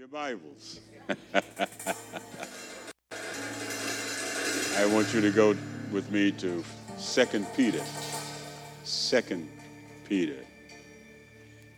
your 0.00 0.08
Bibles. 0.08 0.80
I 4.78 4.86
want 4.86 5.12
you 5.12 5.20
to 5.20 5.30
go 5.30 5.54
with 5.92 6.10
me 6.10 6.32
to 6.32 6.64
2 6.98 7.46
Peter. 7.54 7.82
2 8.86 9.46
Peter, 10.08 10.42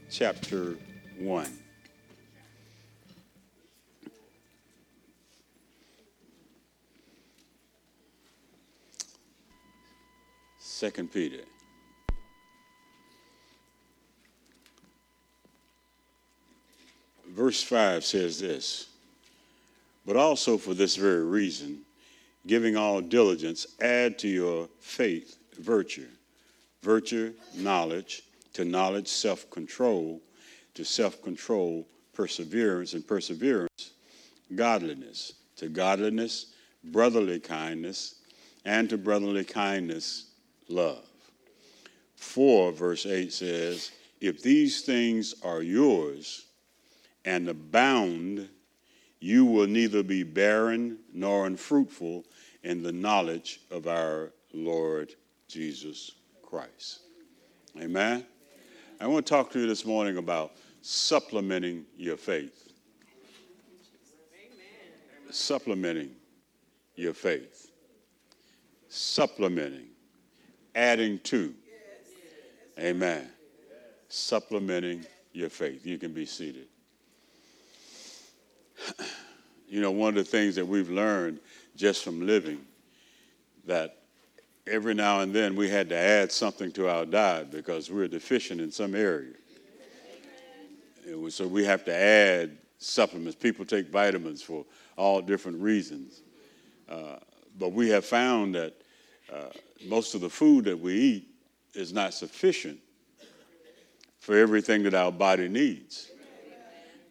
chapter 0.09 0.77
1. 1.19 1.49
Second 10.61 11.11
Peter. 11.13 11.43
Verse 17.33 17.63
5 17.63 18.05
says 18.05 18.41
this 18.41 18.89
But 20.05 20.17
also 20.17 20.59
for 20.59 20.75
this 20.75 20.97
very 20.97 21.25
reason, 21.25 21.81
giving 22.47 22.77
all 22.77 23.01
diligence, 23.01 23.67
add 23.81 24.19
to 24.19 24.29
your 24.29 24.69
faith 24.81 25.39
virtue, 25.59 26.09
virtue, 26.83 27.33
knowledge, 27.55 28.25
to 28.53 28.67
knowledge, 28.67 29.09
self 29.09 29.51
control, 29.51 30.21
to 30.75 30.85
self 30.85 31.23
control, 31.23 31.87
perseverance, 32.13 32.93
and 32.93 33.07
perseverance, 33.07 33.93
godliness, 34.55 35.33
to 35.57 35.71
godliness, 35.71 36.53
brotherly 36.85 37.41
kindness, 37.41 38.17
and 38.67 38.91
to 38.91 38.99
brotherly 38.99 39.45
kindness, 39.45 40.27
love. 40.69 41.07
4, 42.17 42.73
verse 42.73 43.07
8 43.07 43.33
says, 43.33 43.91
If 44.21 44.43
these 44.43 44.83
things 44.83 45.35
are 45.43 45.63
yours 45.63 46.45
and 47.25 47.49
abound, 47.49 48.49
you 49.21 49.45
will 49.45 49.67
neither 49.67 50.03
be 50.03 50.23
barren 50.23 50.99
nor 51.13 51.47
unfruitful 51.47 52.25
in 52.63 52.83
the 52.83 52.93
knowledge 52.93 53.61
of 53.71 53.87
our 53.87 54.33
Lord 54.53 55.15
Jesus 55.49 56.13
Christ. 56.43 57.01
Amen. 57.81 58.27
I 59.01 59.07
want 59.07 59.27
to 59.27 59.31
talk 59.31 59.51
to 59.53 59.61
you 59.61 59.67
this 59.67 59.85
morning 59.85 60.17
about 60.17 60.53
supplementing 60.81 61.85
your 61.97 62.17
faith. 62.17 62.73
Supplementing 65.31 66.11
your 66.95 67.15
faith. 67.15 67.71
Supplementing. 68.89 69.87
Adding 70.75 71.19
to. 71.21 71.55
Amen. 72.79 73.29
Supplementing 74.09 75.07
your 75.33 75.49
faith. 75.49 75.87
You 75.87 75.99
can 75.99 76.13
be 76.13 76.27
seated. 76.27 76.67
You 79.69 79.81
know, 79.81 79.91
one 79.91 80.11
of 80.11 80.15
the 80.17 80.25
things 80.25 80.55
that 80.57 80.67
we've 80.67 80.91
learned 80.91 81.41
just 81.77 82.05
from 82.05 82.27
living 82.27 82.61
that 83.65 84.03
every 84.67 84.95
now 84.95 85.21
and 85.21 85.33
then 85.33 85.57
we 85.57 85.69
had 85.69 85.89
to 85.89 85.97
add 85.97 86.31
something 86.31 86.71
to 86.73 86.89
our 86.89 87.07
diet 87.07 87.51
because 87.51 87.91
we 87.91 87.97
we're 87.97 88.09
deficient 88.09 88.61
in 88.61 88.71
some 88.71 88.95
area. 88.95 89.33
Was, 91.17 91.35
so 91.35 91.47
we 91.47 91.65
have 91.65 91.85
to 91.87 91.95
add 91.95 92.59
supplements. 92.79 93.35
People 93.35 93.65
take 93.65 93.89
vitamins 93.89 94.43
for 94.43 94.65
all 94.97 95.21
different 95.21 95.61
reasons. 95.61 96.21
Uh, 96.89 97.17
but 97.59 97.73
we 97.73 97.89
have 97.89 98.05
found 98.05 98.55
that 98.55 98.75
uh, 99.33 99.49
most 99.87 100.15
of 100.15 100.21
the 100.21 100.29
food 100.29 100.67
that 100.67 100.79
we 100.79 100.95
eat 100.95 101.29
is 101.75 101.93
not 101.93 102.15
sufficient 102.15 102.79
for 104.19 104.37
everything 104.37 104.83
that 104.85 104.95
our 104.95 105.11
body 105.11 105.49
needs. 105.49 106.12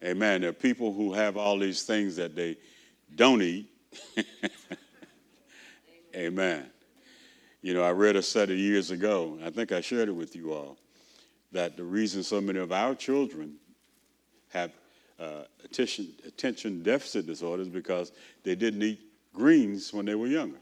Amen. 0.02 0.40
There 0.40 0.50
are 0.50 0.54
people 0.54 0.92
who 0.92 1.12
have 1.12 1.36
all 1.36 1.58
these 1.58 1.82
things 1.84 2.16
that 2.16 2.34
they 2.34 2.56
don't 3.14 3.40
eat. 3.40 3.70
Amen. 6.16 6.68
You 7.62 7.74
know, 7.74 7.82
I 7.82 7.90
read 7.90 8.16
a 8.16 8.22
study 8.22 8.56
years 8.56 8.90
ago, 8.90 9.38
I 9.44 9.50
think 9.50 9.70
I 9.70 9.80
shared 9.80 10.08
it 10.08 10.12
with 10.12 10.34
you 10.34 10.52
all, 10.52 10.76
that 11.52 11.76
the 11.76 11.84
reason 11.84 12.24
so 12.24 12.40
many 12.40 12.58
of 12.58 12.72
our 12.72 12.94
children 12.96 13.54
have 14.48 14.72
uh, 15.20 15.42
attention, 15.64 16.08
attention 16.26 16.82
deficit 16.82 17.26
disorders 17.26 17.68
because 17.68 18.10
they 18.42 18.56
didn't 18.56 18.82
eat 18.82 19.00
greens 19.32 19.92
when 19.92 20.04
they 20.04 20.16
were 20.16 20.26
younger. 20.26 20.58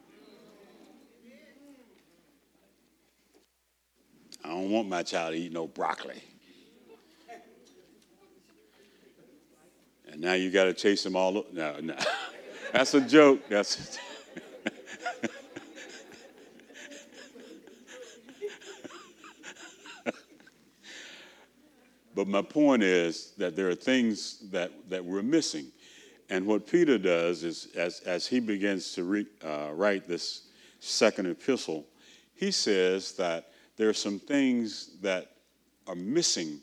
I 4.45 4.49
don't 4.49 4.71
want 4.71 4.89
my 4.89 5.03
child 5.03 5.35
to 5.35 5.41
eat 5.41 5.53
no 5.53 5.67
broccoli. 5.67 6.23
And 10.13 10.21
now 10.21 10.35
you 10.35 10.51
got 10.51 10.65
to 10.65 10.75
chase 10.75 11.05
them 11.05 11.17
all. 11.17 11.45
No, 11.53 11.79
no. 11.81 11.97
That's 12.73 12.95
a 12.95 13.01
joke. 13.01 13.49
That's. 13.49 13.99
but 22.15 22.27
my 22.29 22.43
point 22.43 22.83
is 22.83 23.33
that 23.39 23.57
there 23.57 23.69
are 23.69 23.75
things 23.75 24.51
that, 24.51 24.73
that 24.89 25.05
we're 25.05 25.23
missing. 25.23 25.67
And 26.29 26.47
what 26.47 26.67
Peter 26.67 26.97
does 26.99 27.43
is, 27.43 27.69
as, 27.75 28.01
as 28.01 28.27
he 28.27 28.41
begins 28.41 28.93
to 28.95 29.05
re, 29.05 29.27
uh, 29.45 29.71
write 29.73 30.07
this 30.07 30.49
second 30.79 31.27
epistle, 31.27 31.87
he 32.35 32.51
says 32.53 33.13
that 33.13 33.51
there 33.77 33.89
are 33.89 33.95
some 33.95 34.19
things 34.19 34.97
that 35.03 35.33
are 35.87 35.95
missing 35.97 36.61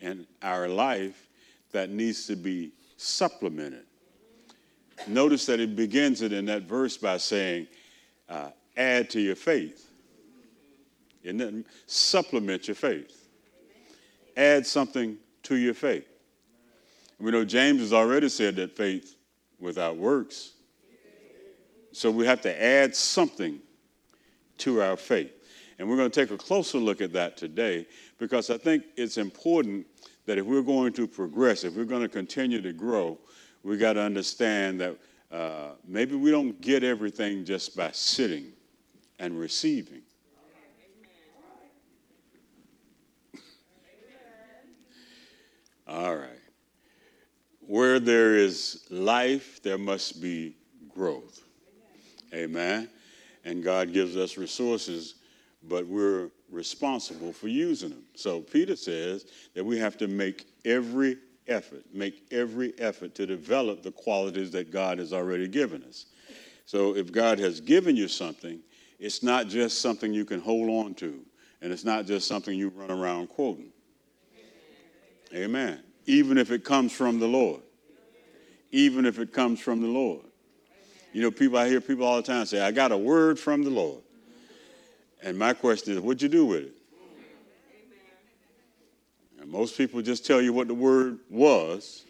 in 0.00 0.26
our 0.42 0.68
life 0.68 1.29
that 1.72 1.90
needs 1.90 2.26
to 2.26 2.36
be 2.36 2.72
supplemented. 2.96 3.84
Notice 5.06 5.46
that 5.46 5.60
it 5.60 5.76
begins 5.76 6.22
it 6.22 6.32
in 6.32 6.44
that 6.46 6.62
verse 6.62 6.96
by 6.96 7.16
saying, 7.16 7.66
uh, 8.28 8.50
add 8.76 9.10
to 9.10 9.20
your 9.20 9.36
faith. 9.36 9.90
And 11.24 11.38
then 11.40 11.64
supplement 11.86 12.68
your 12.68 12.74
faith. 12.74 13.28
Add 14.36 14.66
something 14.66 15.18
to 15.44 15.56
your 15.56 15.74
faith. 15.74 16.06
We 17.18 17.30
know 17.30 17.44
James 17.44 17.80
has 17.80 17.92
already 17.92 18.30
said 18.30 18.56
that 18.56 18.74
faith 18.74 19.16
without 19.58 19.96
works. 19.96 20.52
So 21.92 22.10
we 22.10 22.24
have 22.24 22.40
to 22.42 22.62
add 22.62 22.96
something 22.96 23.60
to 24.58 24.80
our 24.80 24.96
faith. 24.96 25.32
And 25.78 25.88
we're 25.88 25.96
going 25.96 26.10
to 26.10 26.20
take 26.20 26.30
a 26.30 26.38
closer 26.38 26.78
look 26.78 27.00
at 27.00 27.12
that 27.14 27.36
today 27.36 27.86
because 28.18 28.50
I 28.50 28.58
think 28.58 28.84
it's 28.96 29.16
important 29.16 29.86
that 30.30 30.38
if 30.38 30.46
we're 30.46 30.62
going 30.62 30.92
to 30.92 31.08
progress, 31.08 31.64
if 31.64 31.74
we're 31.74 31.84
going 31.84 32.02
to 32.02 32.08
continue 32.08 32.62
to 32.62 32.72
grow, 32.72 33.18
we 33.64 33.76
got 33.76 33.94
to 33.94 34.00
understand 34.00 34.80
that 34.80 34.96
uh, 35.32 35.70
maybe 35.84 36.14
we 36.14 36.30
don't 36.30 36.60
get 36.60 36.84
everything 36.84 37.44
just 37.44 37.76
by 37.76 37.90
sitting 37.90 38.52
and 39.18 39.36
receiving. 39.36 40.02
All 45.88 46.14
right. 46.14 46.28
Where 47.66 47.98
there 47.98 48.36
is 48.36 48.86
life, 48.88 49.60
there 49.64 49.78
must 49.78 50.22
be 50.22 50.54
growth. 50.94 51.42
Amen. 52.32 52.88
And 53.44 53.64
God 53.64 53.92
gives 53.92 54.16
us 54.16 54.36
resources, 54.36 55.16
but 55.64 55.88
we're 55.88 56.30
responsible 56.50 57.32
for 57.32 57.48
using 57.48 57.90
them. 57.90 58.04
So 58.14 58.40
Peter 58.40 58.76
says 58.76 59.26
that 59.54 59.64
we 59.64 59.78
have 59.78 59.96
to 59.98 60.08
make 60.08 60.46
every 60.64 61.18
effort, 61.46 61.84
make 61.92 62.26
every 62.30 62.72
effort 62.78 63.14
to 63.16 63.26
develop 63.26 63.82
the 63.82 63.92
qualities 63.92 64.50
that 64.52 64.70
God 64.70 64.98
has 64.98 65.12
already 65.12 65.48
given 65.48 65.82
us. 65.84 66.06
So 66.66 66.94
if 66.96 67.12
God 67.12 67.38
has 67.38 67.60
given 67.60 67.96
you 67.96 68.08
something, 68.08 68.60
it's 68.98 69.22
not 69.22 69.48
just 69.48 69.80
something 69.80 70.12
you 70.12 70.24
can 70.24 70.40
hold 70.40 70.68
on 70.68 70.94
to, 70.94 71.20
and 71.62 71.72
it's 71.72 71.84
not 71.84 72.06
just 72.06 72.28
something 72.28 72.56
you 72.56 72.68
run 72.68 72.90
around 72.90 73.28
quoting. 73.28 73.72
Amen. 75.34 75.80
Even 76.06 76.38
if 76.38 76.50
it 76.50 76.64
comes 76.64 76.92
from 76.92 77.18
the 77.18 77.26
Lord. 77.26 77.62
Even 78.72 79.04
if 79.06 79.18
it 79.18 79.32
comes 79.32 79.60
from 79.60 79.80
the 79.80 79.88
Lord. 79.88 80.24
You 81.12 81.22
know, 81.22 81.30
people, 81.30 81.58
I 81.58 81.68
hear 81.68 81.80
people 81.80 82.04
all 82.04 82.16
the 82.16 82.22
time 82.22 82.46
say, 82.46 82.60
I 82.60 82.70
got 82.70 82.92
a 82.92 82.96
word 82.96 83.38
from 83.38 83.64
the 83.64 83.70
Lord. 83.70 84.02
And 85.22 85.38
my 85.38 85.52
question 85.52 85.94
is, 85.94 86.00
what'd 86.00 86.22
you 86.22 86.28
do 86.28 86.46
with 86.46 86.62
it? 86.62 86.74
And 89.40 89.50
most 89.50 89.76
people 89.76 90.02
just 90.02 90.26
tell 90.26 90.40
you 90.40 90.52
what 90.52 90.68
the 90.68 90.74
word 90.74 91.18
was, 91.28 92.04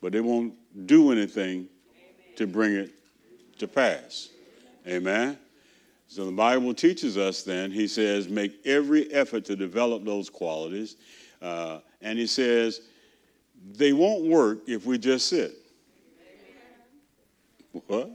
but 0.00 0.12
they 0.12 0.20
won't 0.20 0.54
do 0.86 1.12
anything 1.12 1.68
to 2.36 2.46
bring 2.46 2.74
it 2.74 2.92
to 3.58 3.66
pass. 3.66 4.28
Amen. 4.86 5.38
So 6.08 6.24
the 6.24 6.32
Bible 6.32 6.72
teaches 6.72 7.16
us 7.16 7.42
then, 7.42 7.70
he 7.70 7.88
says, 7.88 8.28
make 8.28 8.64
every 8.64 9.12
effort 9.12 9.44
to 9.46 9.56
develop 9.56 10.04
those 10.04 10.30
qualities. 10.30 10.96
Uh, 11.42 11.80
and 12.00 12.18
he 12.18 12.26
says, 12.26 12.80
they 13.72 13.92
won't 13.92 14.24
work 14.24 14.60
if 14.68 14.86
we 14.86 14.98
just 14.98 15.26
sit. 15.28 15.52
What? 17.86 18.10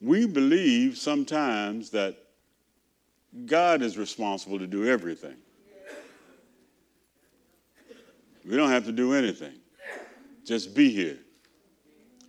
We 0.00 0.26
believe 0.26 0.98
sometimes 0.98 1.90
that 1.90 2.16
God 3.46 3.82
is 3.82 3.98
responsible 3.98 4.58
to 4.58 4.66
do 4.66 4.86
everything. 4.86 5.36
We 8.44 8.56
don't 8.56 8.70
have 8.70 8.84
to 8.84 8.92
do 8.92 9.14
anything. 9.14 9.54
just 10.44 10.74
be 10.74 10.90
here. 10.90 11.18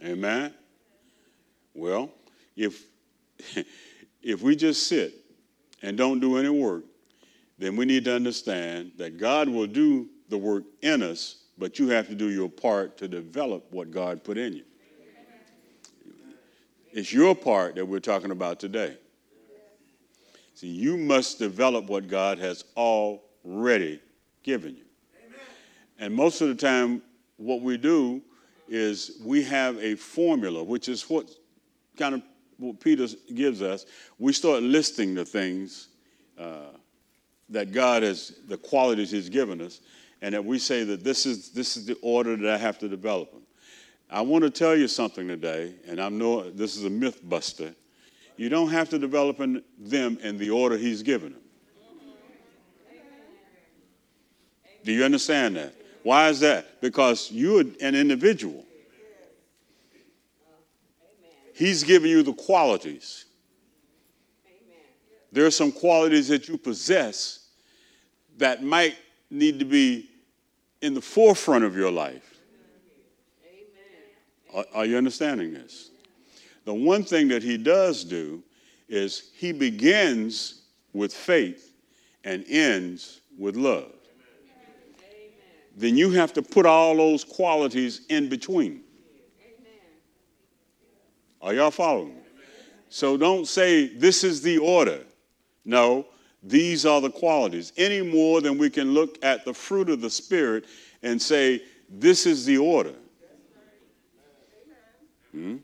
Amen. 0.03 0.53
Well, 1.73 2.09
if 2.55 2.83
if 4.21 4.41
we 4.41 4.55
just 4.55 4.87
sit 4.87 5.13
and 5.81 5.97
don't 5.97 6.19
do 6.19 6.37
any 6.37 6.49
work, 6.49 6.85
then 7.57 7.75
we 7.75 7.85
need 7.85 8.05
to 8.05 8.15
understand 8.15 8.93
that 8.97 9.17
God 9.17 9.49
will 9.49 9.67
do 9.67 10.07
the 10.29 10.37
work 10.37 10.63
in 10.81 11.03
us, 11.03 11.43
but 11.57 11.79
you 11.79 11.89
have 11.89 12.07
to 12.07 12.15
do 12.15 12.29
your 12.29 12.49
part 12.49 12.97
to 12.97 13.07
develop 13.07 13.65
what 13.71 13.91
God 13.91 14.23
put 14.23 14.37
in 14.37 14.53
you. 14.53 14.63
It's 16.91 17.11
your 17.11 17.35
part 17.35 17.75
that 17.75 17.85
we're 17.85 17.99
talking 17.99 18.31
about 18.31 18.59
today. 18.59 18.97
See, 20.55 20.67
you 20.67 20.95
must 20.95 21.37
develop 21.37 21.85
what 21.87 22.07
God 22.07 22.39
has 22.39 22.63
already 22.77 23.99
given 24.41 24.77
you. 24.77 24.85
Amen. 25.25 25.39
And 25.99 26.13
most 26.13 26.39
of 26.39 26.47
the 26.47 26.55
time, 26.55 27.01
what 27.35 27.61
we 27.61 27.77
do 27.77 28.21
is 28.69 29.19
we 29.23 29.43
have 29.43 29.77
a 29.79 29.95
formula, 29.95 30.63
which 30.63 30.87
is 30.87 31.09
what 31.09 31.29
kind 31.97 32.15
of 32.15 32.21
what 32.57 32.79
Peter 32.79 33.05
gives 33.33 33.61
us. 33.61 33.85
We 34.17 34.31
start 34.31 34.63
listing 34.63 35.13
the 35.13 35.25
things 35.25 35.89
uh, 36.39 36.71
that 37.49 37.73
God 37.73 38.03
has, 38.03 38.39
the 38.47 38.57
qualities 38.57 39.11
He's 39.11 39.27
given 39.27 39.59
us, 39.59 39.81
and 40.21 40.33
that 40.33 40.43
we 40.43 40.57
say 40.57 40.85
that 40.85 41.03
this 41.03 41.25
is 41.25 41.49
this 41.49 41.75
is 41.75 41.85
the 41.85 41.97
order 42.01 42.37
that 42.37 42.53
I 42.53 42.57
have 42.57 42.79
to 42.79 42.87
develop 42.87 43.31
them. 43.33 43.41
I 44.09 44.21
want 44.21 44.45
to 44.45 44.49
tell 44.49 44.75
you 44.75 44.87
something 44.87 45.27
today, 45.27 45.73
and 45.85 45.99
I 45.99 46.07
know 46.07 46.49
this 46.49 46.77
is 46.77 46.85
a 46.85 46.89
myth 46.89 47.19
buster. 47.27 47.75
You 48.37 48.49
don't 48.49 48.69
have 48.69 48.89
to 48.89 48.99
develop 48.99 49.39
in 49.39 49.63
them 49.77 50.17
in 50.21 50.37
the 50.37 50.49
order 50.49 50.77
He's 50.77 51.03
given 51.03 51.33
them. 51.33 51.41
Do 54.83 54.91
you 54.91 55.03
understand 55.03 55.55
that? 55.55 55.73
Why 56.03 56.29
is 56.29 56.39
that? 56.41 56.79
Because 56.81 57.31
you're 57.31 57.61
an 57.61 57.95
individual. 57.95 58.63
He's 61.55 61.83
giving 61.83 62.11
you 62.11 62.21
the 62.21 62.33
qualities. 62.33 63.25
There 65.31 65.45
are 65.45 65.51
some 65.51 65.71
qualities 65.71 66.27
that 66.27 66.47
you 66.47 66.57
possess 66.57 67.47
that 68.37 68.63
might 68.63 68.95
need 69.29 69.59
to 69.59 69.65
be 69.65 70.09
in 70.81 70.93
the 70.93 71.01
forefront 71.01 71.63
of 71.63 71.75
your 71.75 71.91
life. 71.91 72.39
Are, 74.53 74.65
are, 74.73 74.85
you 74.85 74.97
understanding 74.97 75.53
this? 75.53 75.89
The 76.65 76.73
one 76.73 77.03
thing 77.03 77.27
that 77.29 77.43
he 77.43 77.57
does 77.57 78.03
do 78.03 78.43
is 78.89 79.31
he 79.35 79.51
begins 79.51 80.63
with 80.93 81.13
faith 81.13 81.73
and 82.23 82.43
ends 82.47 83.21
with 83.37 83.55
love 83.55 83.91
then 85.75 85.97
you 85.97 86.11
have 86.11 86.33
to 86.33 86.41
put 86.41 86.65
all 86.65 86.95
those 86.95 87.23
qualities 87.23 88.01
in 88.09 88.29
between. 88.29 88.81
Are 91.41 91.53
y'all 91.53 91.71
following? 91.71 92.15
So 92.89 93.17
don't 93.17 93.45
say 93.45 93.87
this 93.87 94.23
is 94.23 94.41
the 94.41 94.57
order. 94.57 95.01
No, 95.65 96.07
these 96.41 96.85
are 96.85 97.01
the 97.01 97.09
qualities. 97.09 97.73
Any 97.77 98.01
more 98.01 98.39
than 98.39 98.57
we 98.57 98.69
can 98.69 98.93
look 98.93 99.23
at 99.23 99.43
the 99.43 99.53
fruit 99.53 99.89
of 99.89 100.01
the 100.01 100.09
Spirit 100.09 100.65
and 101.03 101.21
say 101.21 101.61
this 101.89 102.25
is 102.25 102.45
the 102.45 102.57
order. 102.57 102.95
Hmm? 105.31 105.57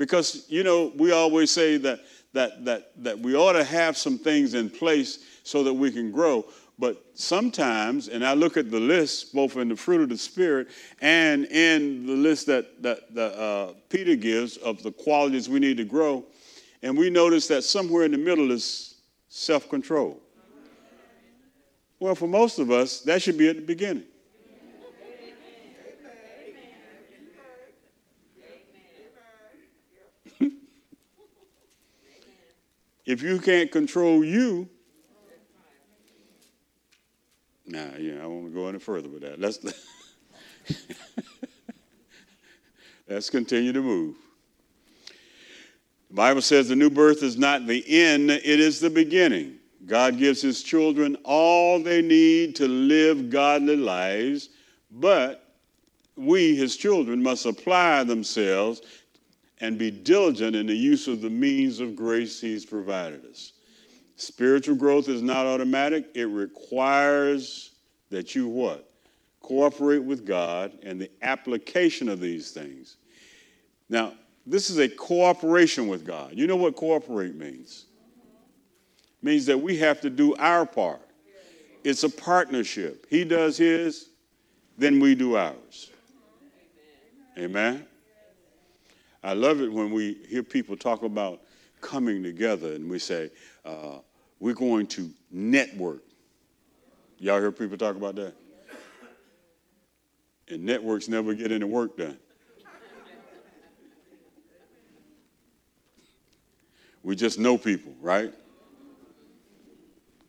Because, 0.00 0.46
you 0.48 0.64
know, 0.64 0.92
we 0.96 1.12
always 1.12 1.50
say 1.50 1.76
that, 1.76 2.00
that, 2.32 2.64
that, 2.64 2.92
that 3.04 3.18
we 3.18 3.36
ought 3.36 3.52
to 3.52 3.62
have 3.62 3.98
some 3.98 4.16
things 4.16 4.54
in 4.54 4.70
place 4.70 5.18
so 5.42 5.62
that 5.62 5.74
we 5.74 5.90
can 5.90 6.10
grow. 6.10 6.46
But 6.78 7.04
sometimes, 7.12 8.08
and 8.08 8.24
I 8.24 8.32
look 8.32 8.56
at 8.56 8.70
the 8.70 8.80
list, 8.80 9.34
both 9.34 9.58
in 9.58 9.68
the 9.68 9.76
fruit 9.76 10.00
of 10.00 10.08
the 10.08 10.16
Spirit 10.16 10.68
and 11.02 11.44
in 11.44 12.06
the 12.06 12.14
list 12.14 12.46
that, 12.46 12.82
that, 12.82 13.14
that 13.14 13.38
uh, 13.38 13.74
Peter 13.90 14.16
gives 14.16 14.56
of 14.56 14.82
the 14.82 14.90
qualities 14.90 15.50
we 15.50 15.60
need 15.60 15.76
to 15.76 15.84
grow, 15.84 16.24
and 16.82 16.96
we 16.96 17.10
notice 17.10 17.46
that 17.48 17.62
somewhere 17.62 18.04
in 18.04 18.12
the 18.12 18.18
middle 18.18 18.50
is 18.52 18.94
self 19.28 19.68
control. 19.68 20.18
Well, 21.98 22.14
for 22.14 22.26
most 22.26 22.58
of 22.58 22.70
us, 22.70 23.02
that 23.02 23.20
should 23.20 23.36
be 23.36 23.50
at 23.50 23.56
the 23.56 23.62
beginning. 23.62 24.04
If 33.10 33.22
you 33.22 33.38
can't 33.38 33.70
control 33.70 34.24
you, 34.24 34.68
Nah, 37.70 37.96
yeah, 38.00 38.20
I 38.20 38.26
won't 38.26 38.52
go 38.52 38.66
any 38.66 38.80
further 38.80 39.08
with 39.08 39.22
that. 39.22 39.38
Let's 39.38 39.60
let's 43.08 43.30
continue 43.30 43.72
to 43.72 43.80
move. 43.80 44.16
The 46.08 46.14
Bible 46.14 46.42
says 46.42 46.68
the 46.68 46.74
new 46.74 46.90
birth 46.90 47.22
is 47.22 47.38
not 47.38 47.68
the 47.68 47.84
end, 47.86 48.28
it 48.28 48.44
is 48.44 48.80
the 48.80 48.90
beginning. 48.90 49.58
God 49.86 50.18
gives 50.18 50.42
his 50.42 50.64
children 50.64 51.16
all 51.22 51.80
they 51.80 52.02
need 52.02 52.56
to 52.56 52.66
live 52.66 53.30
godly 53.30 53.76
lives, 53.76 54.48
but 54.90 55.54
we, 56.16 56.56
his 56.56 56.76
children, 56.76 57.22
must 57.22 57.46
apply 57.46 58.02
themselves 58.02 58.82
and 59.60 59.78
be 59.78 59.90
diligent 59.90 60.56
in 60.56 60.66
the 60.66 60.74
use 60.74 61.06
of 61.06 61.20
the 61.20 61.30
means 61.30 61.80
of 61.80 61.94
grace 61.94 62.40
he's 62.40 62.64
provided 62.64 63.24
us. 63.26 63.52
Spiritual 64.16 64.76
growth 64.76 65.08
is 65.08 65.22
not 65.22 65.46
automatic. 65.46 66.06
It 66.14 66.24
requires 66.24 67.72
that 68.10 68.34
you 68.34 68.48
what? 68.48 68.90
Cooperate 69.40 70.02
with 70.02 70.26
God 70.26 70.72
and 70.82 71.00
the 71.00 71.10
application 71.22 72.08
of 72.08 72.20
these 72.20 72.50
things. 72.50 72.96
Now, 73.88 74.14
this 74.46 74.70
is 74.70 74.78
a 74.78 74.88
cooperation 74.88 75.88
with 75.88 76.04
God. 76.06 76.32
You 76.34 76.46
know 76.46 76.56
what 76.56 76.76
cooperate 76.76 77.34
means? 77.34 77.86
It 79.22 79.26
means 79.26 79.46
that 79.46 79.58
we 79.58 79.76
have 79.78 80.00
to 80.02 80.10
do 80.10 80.34
our 80.36 80.66
part. 80.66 81.00
It's 81.84 82.02
a 82.04 82.10
partnership. 82.10 83.06
He 83.08 83.24
does 83.24 83.56
his, 83.56 84.10
then 84.76 85.00
we 85.00 85.14
do 85.14 85.36
ours. 85.36 85.90
Amen. 87.38 87.86
I 89.22 89.34
love 89.34 89.60
it 89.60 89.70
when 89.70 89.90
we 89.90 90.18
hear 90.28 90.42
people 90.42 90.76
talk 90.76 91.02
about 91.02 91.42
coming 91.80 92.22
together 92.22 92.72
and 92.72 92.88
we 92.88 92.98
say, 92.98 93.30
uh, 93.64 93.98
we're 94.38 94.54
going 94.54 94.86
to 94.88 95.10
network. 95.30 96.02
Y'all 97.18 97.38
hear 97.38 97.52
people 97.52 97.76
talk 97.76 97.96
about 97.96 98.14
that? 98.16 98.34
And 100.48 100.64
networks 100.64 101.08
never 101.08 101.34
get 101.34 101.52
any 101.52 101.64
work 101.64 101.96
done. 101.96 102.18
We 107.02 107.16
just 107.16 107.38
know 107.38 107.56
people, 107.56 107.94
right? 108.00 108.32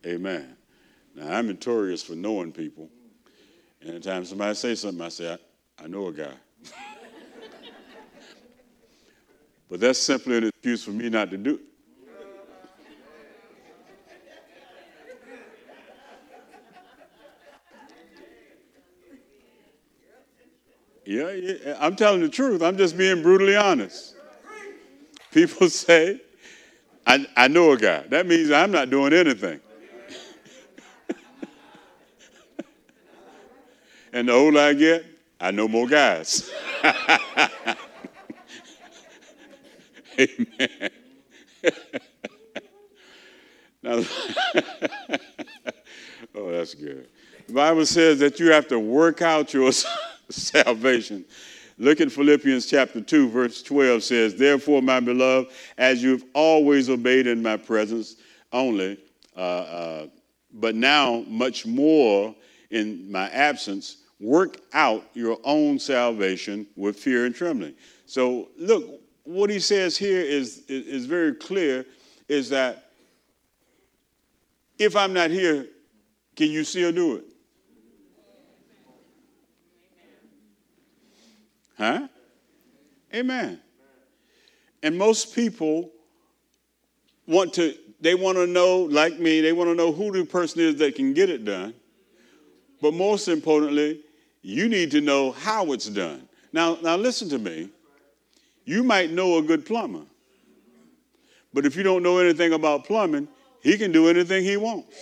Amen. 0.06 0.56
Now, 1.14 1.36
I'm 1.36 1.46
notorious 1.46 2.02
for 2.02 2.14
knowing 2.14 2.52
people. 2.52 2.88
Anytime 3.84 4.24
somebody 4.24 4.54
says 4.54 4.80
something, 4.80 5.04
I 5.04 5.08
say, 5.08 5.32
I, 5.32 5.84
I 5.84 5.86
know 5.86 6.06
a 6.06 6.12
guy. 6.12 6.32
But 9.72 9.80
that's 9.80 9.98
simply 9.98 10.36
an 10.36 10.44
excuse 10.44 10.84
for 10.84 10.90
me 10.90 11.08
not 11.08 11.30
to 11.30 11.38
do, 11.38 11.58
Yeah, 21.06 21.30
yeah, 21.30 21.78
I'm 21.80 21.96
telling 21.96 22.20
the 22.20 22.28
truth. 22.28 22.60
I'm 22.60 22.76
just 22.76 22.98
being 22.98 23.22
brutally 23.22 23.56
honest. 23.56 24.14
People 25.32 25.70
say, 25.70 26.20
I, 27.06 27.26
I 27.34 27.48
know 27.48 27.72
a 27.72 27.78
guy. 27.78 28.02
That 28.08 28.26
means 28.26 28.50
I'm 28.50 28.72
not 28.72 28.90
doing 28.90 29.14
anything. 29.14 29.58
and 34.12 34.28
the 34.28 34.32
older 34.32 34.60
I 34.60 34.74
get, 34.74 35.06
I 35.40 35.50
know 35.50 35.66
more 35.66 35.88
guys. 35.88 36.50
Amen. 40.18 40.90
now, 43.82 44.02
oh, 46.34 46.50
that's 46.50 46.74
good. 46.74 47.08
The 47.46 47.52
Bible 47.52 47.86
says 47.86 48.18
that 48.20 48.38
you 48.38 48.52
have 48.52 48.68
to 48.68 48.78
work 48.78 49.22
out 49.22 49.52
your 49.54 49.72
salvation. 50.28 51.24
Look 51.78 52.00
at 52.00 52.12
Philippians 52.12 52.66
chapter 52.66 53.00
2, 53.00 53.28
verse 53.28 53.62
12 53.62 54.02
says, 54.02 54.34
Therefore, 54.34 54.82
my 54.82 55.00
beloved, 55.00 55.50
as 55.78 56.02
you've 56.02 56.24
always 56.34 56.90
obeyed 56.90 57.26
in 57.26 57.42
my 57.42 57.56
presence 57.56 58.16
only, 58.52 58.98
uh, 59.36 59.40
uh, 59.40 60.06
but 60.52 60.74
now 60.74 61.24
much 61.26 61.66
more 61.66 62.34
in 62.70 63.10
my 63.10 63.28
absence, 63.30 63.98
work 64.20 64.58
out 64.72 65.04
your 65.14 65.38
own 65.44 65.78
salvation 65.78 66.66
with 66.76 66.96
fear 66.96 67.26
and 67.26 67.34
trembling. 67.34 67.74
So, 68.06 68.48
look, 68.58 69.01
what 69.24 69.50
he 69.50 69.60
says 69.60 69.96
here 69.96 70.20
is, 70.20 70.64
is, 70.68 70.86
is 70.86 71.06
very 71.06 71.34
clear 71.34 71.86
is 72.28 72.48
that 72.50 72.90
if 74.78 74.96
I'm 74.96 75.12
not 75.12 75.30
here, 75.30 75.66
can 76.34 76.50
you 76.50 76.64
still 76.64 76.92
do 76.92 77.16
it? 77.16 77.24
Huh? 81.76 82.08
Amen. 83.14 83.60
And 84.82 84.96
most 84.96 85.34
people 85.34 85.90
want 87.26 87.54
to, 87.54 87.74
they 88.00 88.14
want 88.14 88.36
to 88.38 88.46
know, 88.46 88.82
like 88.82 89.18
me, 89.18 89.40
they 89.40 89.52
want 89.52 89.70
to 89.70 89.74
know 89.74 89.92
who 89.92 90.10
the 90.12 90.24
person 90.24 90.60
is 90.60 90.76
that 90.76 90.94
can 90.96 91.12
get 91.12 91.30
it 91.30 91.44
done. 91.44 91.74
But 92.80 92.94
most 92.94 93.28
importantly, 93.28 94.00
you 94.42 94.68
need 94.68 94.90
to 94.92 95.00
know 95.00 95.32
how 95.32 95.72
it's 95.72 95.88
done. 95.88 96.28
Now, 96.52 96.78
now 96.82 96.96
listen 96.96 97.28
to 97.30 97.38
me. 97.38 97.70
You 98.64 98.84
might 98.84 99.10
know 99.10 99.38
a 99.38 99.42
good 99.42 99.66
plumber, 99.66 100.04
but 101.52 101.66
if 101.66 101.76
you 101.76 101.82
don't 101.82 102.02
know 102.02 102.18
anything 102.18 102.52
about 102.52 102.84
plumbing, 102.84 103.28
he 103.62 103.76
can 103.78 103.92
do 103.92 104.08
anything 104.08 104.44
he 104.44 104.56
wants. 104.56 104.96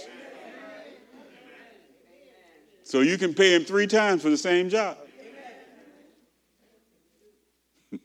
So 2.85 3.01
you 3.03 3.17
can 3.19 3.35
pay 3.35 3.55
him 3.55 3.65
three 3.65 3.87
times 3.87 4.23
for 4.23 4.31
the 4.31 4.37
same 4.37 4.69
job. 4.69 4.99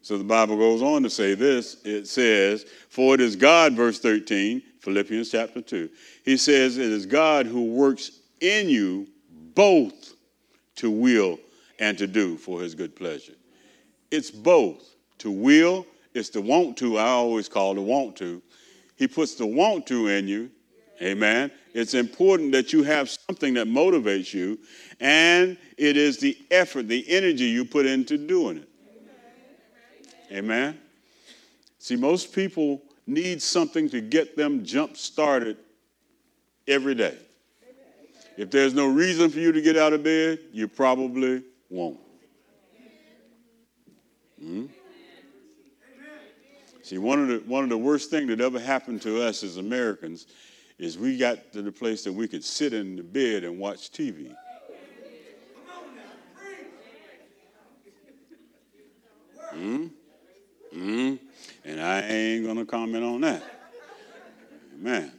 so 0.00 0.16
the 0.16 0.22
Bible 0.24 0.56
goes 0.56 0.80
on 0.80 1.02
to 1.02 1.10
say 1.10 1.34
this 1.34 1.78
it 1.84 2.06
says, 2.06 2.64
For 2.88 3.14
it 3.14 3.20
is 3.20 3.34
God, 3.34 3.72
verse 3.72 3.98
13, 3.98 4.62
Philippians 4.80 5.30
chapter 5.30 5.60
2. 5.60 5.90
He 6.24 6.36
says, 6.36 6.78
It 6.78 6.86
is 6.86 7.04
God 7.04 7.46
who 7.46 7.64
works 7.64 8.12
in 8.40 8.68
you 8.68 9.08
both 9.54 10.14
to 10.76 10.88
will 10.90 11.40
and 11.80 11.98
to 11.98 12.06
do 12.06 12.36
for 12.36 12.60
his 12.60 12.76
good 12.76 12.94
pleasure. 12.94 13.34
It's 14.16 14.30
both 14.30 14.94
to 15.18 15.30
will, 15.30 15.86
it's 16.14 16.30
the 16.30 16.40
want 16.40 16.78
to, 16.78 16.96
I 16.96 17.08
always 17.08 17.50
call 17.50 17.74
the 17.74 17.82
want 17.82 18.16
to. 18.16 18.40
He 18.96 19.06
puts 19.06 19.34
the 19.34 19.44
want 19.44 19.86
to 19.88 20.08
in 20.08 20.26
you. 20.26 20.50
Amen. 21.02 21.50
It's 21.74 21.92
important 21.92 22.52
that 22.52 22.72
you 22.72 22.82
have 22.82 23.10
something 23.10 23.52
that 23.52 23.66
motivates 23.66 24.32
you, 24.32 24.58
and 25.00 25.58
it 25.76 25.98
is 25.98 26.16
the 26.16 26.34
effort, 26.50 26.88
the 26.88 27.04
energy 27.10 27.44
you 27.44 27.66
put 27.66 27.84
into 27.84 28.16
doing 28.16 28.56
it. 28.56 28.68
Amen. 30.32 30.80
See, 31.78 31.96
most 31.96 32.34
people 32.34 32.80
need 33.06 33.42
something 33.42 33.90
to 33.90 34.00
get 34.00 34.34
them 34.34 34.64
jump 34.64 34.96
started 34.96 35.58
every 36.66 36.94
day. 36.94 37.18
If 38.38 38.50
there's 38.50 38.72
no 38.72 38.86
reason 38.86 39.28
for 39.28 39.40
you 39.40 39.52
to 39.52 39.60
get 39.60 39.76
out 39.76 39.92
of 39.92 40.02
bed, 40.02 40.38
you 40.52 40.68
probably 40.68 41.42
won't. 41.68 42.05
Hmm? 44.46 44.66
See, 46.82 46.98
one 46.98 47.20
of 47.20 47.26
the 47.26 47.38
one 47.48 47.64
of 47.64 47.68
the 47.68 47.76
worst 47.76 48.10
things 48.10 48.28
that 48.28 48.40
ever 48.40 48.60
happened 48.60 49.02
to 49.02 49.20
us 49.20 49.42
as 49.42 49.56
Americans 49.56 50.28
is 50.78 50.96
we 50.96 51.18
got 51.18 51.52
to 51.52 51.62
the 51.62 51.72
place 51.72 52.04
that 52.04 52.12
we 52.12 52.28
could 52.28 52.44
sit 52.44 52.72
in 52.72 52.94
the 52.94 53.02
bed 53.02 53.42
and 53.42 53.58
watch 53.58 53.90
TV. 53.90 54.32
Hmm? 59.50 59.86
Hmm? 60.72 61.14
And 61.64 61.80
I 61.80 62.02
ain't 62.02 62.46
gonna 62.46 62.66
comment 62.66 63.02
on 63.02 63.20
that. 63.22 63.42
Man. 64.78 65.10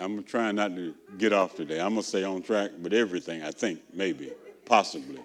I'm 0.00 0.22
trying 0.24 0.56
not 0.56 0.74
to 0.74 0.94
get 1.16 1.32
off 1.32 1.54
today. 1.54 1.80
I'm 1.80 1.90
gonna 1.90 2.02
stay 2.02 2.24
on 2.24 2.42
track 2.42 2.70
with 2.80 2.92
everything. 2.92 3.42
I 3.42 3.50
think 3.52 3.80
maybe, 3.92 4.32
possibly. 4.64 5.20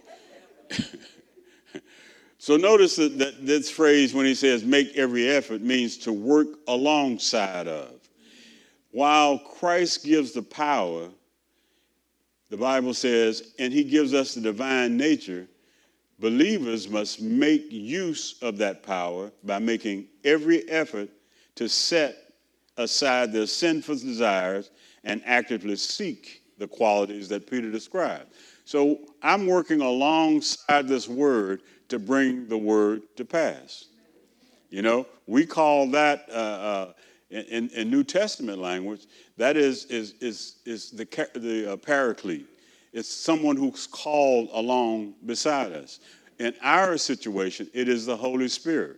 so 2.37 2.57
notice 2.57 2.95
that, 2.97 3.17
that 3.19 3.45
this 3.45 3.69
phrase 3.69 4.13
when 4.13 4.25
he 4.25 4.35
says 4.35 4.63
"make 4.63 4.95
every 4.95 5.29
effort" 5.29 5.61
means 5.61 5.97
to 5.99 6.13
work 6.13 6.47
alongside 6.67 7.67
of. 7.67 7.91
While 8.91 9.39
Christ 9.39 10.05
gives 10.05 10.33
the 10.33 10.43
power, 10.43 11.09
the 12.49 12.57
Bible 12.57 12.93
says, 12.93 13.53
and 13.57 13.73
he 13.73 13.83
gives 13.83 14.13
us 14.13 14.35
the 14.35 14.41
divine 14.41 14.95
nature. 14.95 15.47
Believers 16.19 16.87
must 16.87 17.19
make 17.19 17.65
use 17.71 18.35
of 18.43 18.57
that 18.59 18.83
power 18.83 19.31
by 19.43 19.57
making 19.57 20.07
every 20.23 20.69
effort 20.69 21.09
to 21.55 21.67
set 21.67 22.15
aside 22.77 23.33
their 23.33 23.47
sinful 23.47 23.95
desires 23.95 24.69
and 25.03 25.23
actively 25.25 25.75
seek 25.75 26.43
the 26.59 26.67
qualities 26.67 27.27
that 27.29 27.49
Peter 27.49 27.71
described. 27.71 28.31
So 28.65 28.99
I'm 29.21 29.47
working 29.47 29.81
alongside 29.81 30.87
this 30.87 31.07
word 31.07 31.61
to 31.89 31.99
bring 31.99 32.47
the 32.47 32.57
word 32.57 33.03
to 33.17 33.25
pass. 33.25 33.85
You 34.69 34.81
know, 34.81 35.05
we 35.27 35.45
call 35.45 35.87
that 35.91 36.25
uh, 36.29 36.33
uh, 36.33 36.93
in, 37.29 37.69
in, 37.69 37.89
New 37.91 38.03
Testament 38.03 38.59
language, 38.59 39.05
that 39.37 39.57
is, 39.57 39.85
is, 39.85 40.15
is, 40.19 40.55
is 40.65 40.91
the, 40.91 41.05
the 41.35 41.73
uh, 41.73 41.77
paraclete. 41.77 42.47
It's 42.91 43.09
someone 43.09 43.55
who's 43.55 43.87
called 43.87 44.49
along 44.53 45.15
beside 45.25 45.73
us. 45.73 45.99
In 46.39 46.53
our 46.61 46.97
situation, 46.97 47.69
it 47.73 47.87
is 47.87 48.05
the 48.05 48.17
Holy 48.17 48.47
Spirit. 48.47 48.97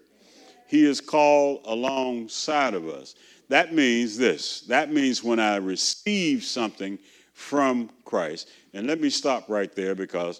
He 0.68 0.86
is 0.86 1.02
called 1.02 1.62
alongside 1.66 2.74
of 2.74 2.88
us. 2.88 3.16
That 3.50 3.74
means 3.74 4.18
this 4.18 4.62
that 4.62 4.92
means 4.92 5.24
when 5.24 5.40
I 5.40 5.58
receive 5.58 6.44
something 6.44 6.98
from 7.36 7.90
Christ, 8.06 8.50
and 8.74 8.88
let 8.88 9.02
me 9.02 9.10
stop 9.10 9.50
right 9.50 9.72
there 9.76 9.94
because 9.94 10.40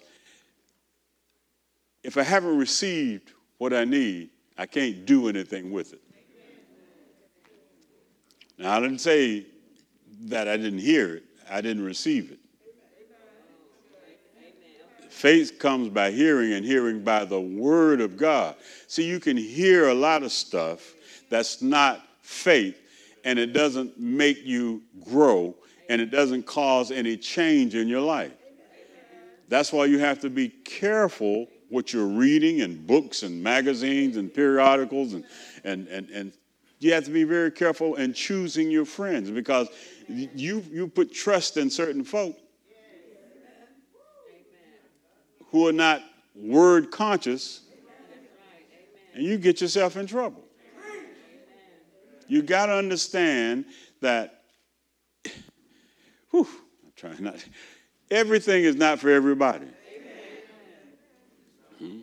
if 2.02 2.16
I 2.16 2.22
haven't 2.22 2.56
received 2.56 3.32
what 3.58 3.74
I 3.74 3.84
need, 3.84 4.30
I 4.56 4.64
can't 4.64 5.04
do 5.04 5.28
anything 5.28 5.70
with 5.70 5.92
it. 5.92 6.00
Now, 8.58 8.78
I 8.78 8.80
didn't 8.80 9.00
say 9.00 9.44
that 10.22 10.48
I 10.48 10.56
didn't 10.56 10.78
hear 10.78 11.16
it, 11.16 11.24
I 11.50 11.60
didn't 11.60 11.84
receive 11.84 12.32
it. 12.32 12.38
Faith 15.10 15.58
comes 15.58 15.90
by 15.90 16.10
hearing, 16.10 16.54
and 16.54 16.64
hearing 16.64 17.04
by 17.04 17.26
the 17.26 17.40
Word 17.40 18.00
of 18.00 18.16
God. 18.16 18.54
See, 18.86 19.04
you 19.04 19.20
can 19.20 19.36
hear 19.36 19.88
a 19.88 19.94
lot 19.94 20.22
of 20.22 20.32
stuff 20.32 20.94
that's 21.28 21.60
not 21.60 22.02
faith, 22.22 22.80
and 23.24 23.38
it 23.38 23.52
doesn't 23.52 24.00
make 24.00 24.44
you 24.44 24.82
grow 25.04 25.54
and 25.88 26.00
it 26.00 26.10
doesn't 26.10 26.44
cause 26.46 26.90
any 26.90 27.16
change 27.16 27.74
in 27.74 27.88
your 27.88 28.00
life. 28.00 28.32
That's 29.48 29.72
why 29.72 29.86
you 29.86 29.98
have 29.98 30.20
to 30.20 30.30
be 30.30 30.48
careful 30.48 31.46
what 31.68 31.92
you're 31.92 32.06
reading 32.06 32.58
in 32.58 32.84
books 32.86 33.22
and 33.22 33.42
magazines 33.42 34.16
and 34.16 34.32
periodicals 34.32 35.14
and, 35.14 35.24
and, 35.64 35.88
and, 35.88 36.08
and 36.10 36.32
you 36.78 36.92
have 36.92 37.04
to 37.04 37.10
be 37.10 37.24
very 37.24 37.50
careful 37.50 37.96
in 37.96 38.12
choosing 38.12 38.70
your 38.70 38.84
friends 38.84 39.30
because 39.30 39.68
you, 40.08 40.62
you 40.70 40.88
put 40.88 41.12
trust 41.12 41.56
in 41.56 41.70
certain 41.70 42.04
folk 42.04 42.36
who 45.50 45.66
are 45.66 45.72
not 45.72 46.02
word 46.34 46.90
conscious 46.90 47.62
and 49.14 49.24
you 49.24 49.38
get 49.38 49.60
yourself 49.60 49.96
in 49.96 50.06
trouble. 50.06 50.44
You 52.28 52.42
got 52.42 52.66
to 52.66 52.74
understand 52.74 53.66
that, 54.00 54.35
whew, 56.36 56.48
I'm 56.84 56.92
trying 56.96 57.24
not, 57.24 57.44
everything 58.10 58.64
is 58.64 58.76
not 58.76 58.98
for 58.98 59.10
everybody. 59.10 59.66
Hmm? 61.78 62.00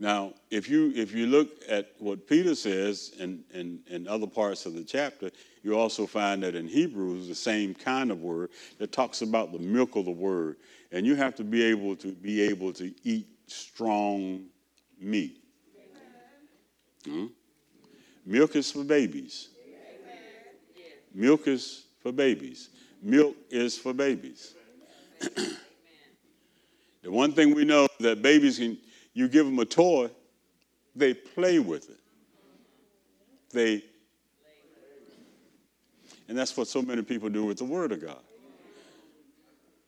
Now, 0.00 0.34
if 0.50 0.68
you 0.68 0.92
if 0.94 1.14
you 1.14 1.26
look 1.26 1.48
at 1.68 1.92
what 1.98 2.28
Peter 2.28 2.54
says 2.54 3.12
in, 3.18 3.44
in, 3.52 3.80
in 3.88 4.08
other 4.08 4.26
parts 4.26 4.66
of 4.66 4.74
the 4.74 4.84
chapter, 4.84 5.30
you 5.62 5.78
also 5.78 6.06
find 6.06 6.42
that 6.42 6.54
in 6.54 6.66
Hebrews 6.66 7.28
the 7.28 7.34
same 7.34 7.74
kind 7.74 8.10
of 8.10 8.20
word 8.20 8.50
that 8.78 8.92
talks 8.92 9.22
about 9.22 9.52
the 9.52 9.58
milk 9.58 9.96
of 9.96 10.04
the 10.04 10.10
word, 10.10 10.56
and 10.92 11.06
you 11.06 11.14
have 11.14 11.34
to 11.36 11.44
be 11.44 11.62
able 11.62 11.96
to 11.96 12.12
be 12.12 12.42
able 12.42 12.72
to 12.74 12.92
eat 13.04 13.26
strong 13.46 14.46
meat. 15.00 15.38
Hmm? 17.04 17.26
Milk 18.26 18.56
is 18.56 18.70
for 18.72 18.84
babies. 18.84 19.48
Milk 21.14 21.46
is 21.46 21.84
for 22.04 22.12
babies. 22.12 22.68
Milk 23.02 23.34
is 23.48 23.78
for 23.78 23.94
babies. 23.94 24.54
the 25.20 27.10
one 27.10 27.32
thing 27.32 27.54
we 27.54 27.64
know 27.64 27.88
that 27.98 28.20
babies 28.20 28.58
can, 28.58 28.76
you 29.14 29.26
give 29.26 29.46
them 29.46 29.58
a 29.58 29.64
toy, 29.64 30.10
they 30.94 31.14
play 31.14 31.58
with 31.58 31.88
it. 31.88 31.98
They, 33.52 33.82
and 36.28 36.36
that's 36.36 36.54
what 36.54 36.68
so 36.68 36.82
many 36.82 37.00
people 37.00 37.30
do 37.30 37.46
with 37.46 37.56
the 37.56 37.64
Word 37.64 37.90
of 37.90 38.02
God. 38.02 38.20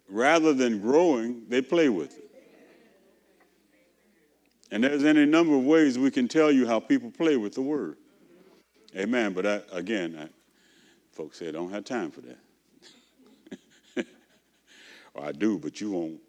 Rather 0.09 0.55
than 0.55 0.81
growing, 0.81 1.43
they 1.49 1.61
play 1.61 1.91
with 1.91 2.17
it. 2.17 2.31
And 4.71 4.83
there's 4.83 5.05
any 5.05 5.27
number 5.27 5.55
of 5.55 5.65
ways 5.65 5.99
we 5.99 6.11
can 6.11 6.29
tell 6.29 6.51
you 6.51 6.67
how 6.67 6.81
people 6.81 7.11
play 7.11 7.37
with 7.37 7.55
the 7.55 7.63
Word. 7.63 7.99
Amen. 8.97 9.35
But 9.35 9.47
I, 9.47 9.61
again, 9.71 10.31
folks 11.17 11.39
say 11.39 11.49
I 11.49 11.51
don't 11.51 11.71
have 11.71 11.85
time 11.85 12.11
for 12.11 12.21
that. 12.21 14.07
I 15.19 15.33
do, 15.33 15.59
but 15.59 15.81
you 15.81 15.91
won't. 15.91 16.21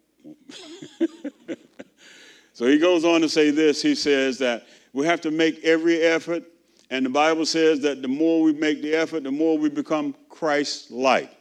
so 2.54 2.66
he 2.66 2.78
goes 2.78 3.04
on 3.04 3.20
to 3.20 3.28
say 3.28 3.50
this. 3.50 3.82
He 3.82 3.94
says 3.94 4.38
that 4.38 4.66
we 4.94 5.04
have 5.04 5.20
to 5.20 5.30
make 5.30 5.62
every 5.62 6.00
effort, 6.00 6.42
and 6.88 7.04
the 7.04 7.10
Bible 7.10 7.44
says 7.44 7.80
that 7.80 8.00
the 8.00 8.08
more 8.08 8.42
we 8.42 8.54
make 8.54 8.80
the 8.80 8.94
effort, 8.94 9.24
the 9.24 9.30
more 9.30 9.58
we 9.58 9.68
become 9.68 10.14
Christ-like. 10.30 11.36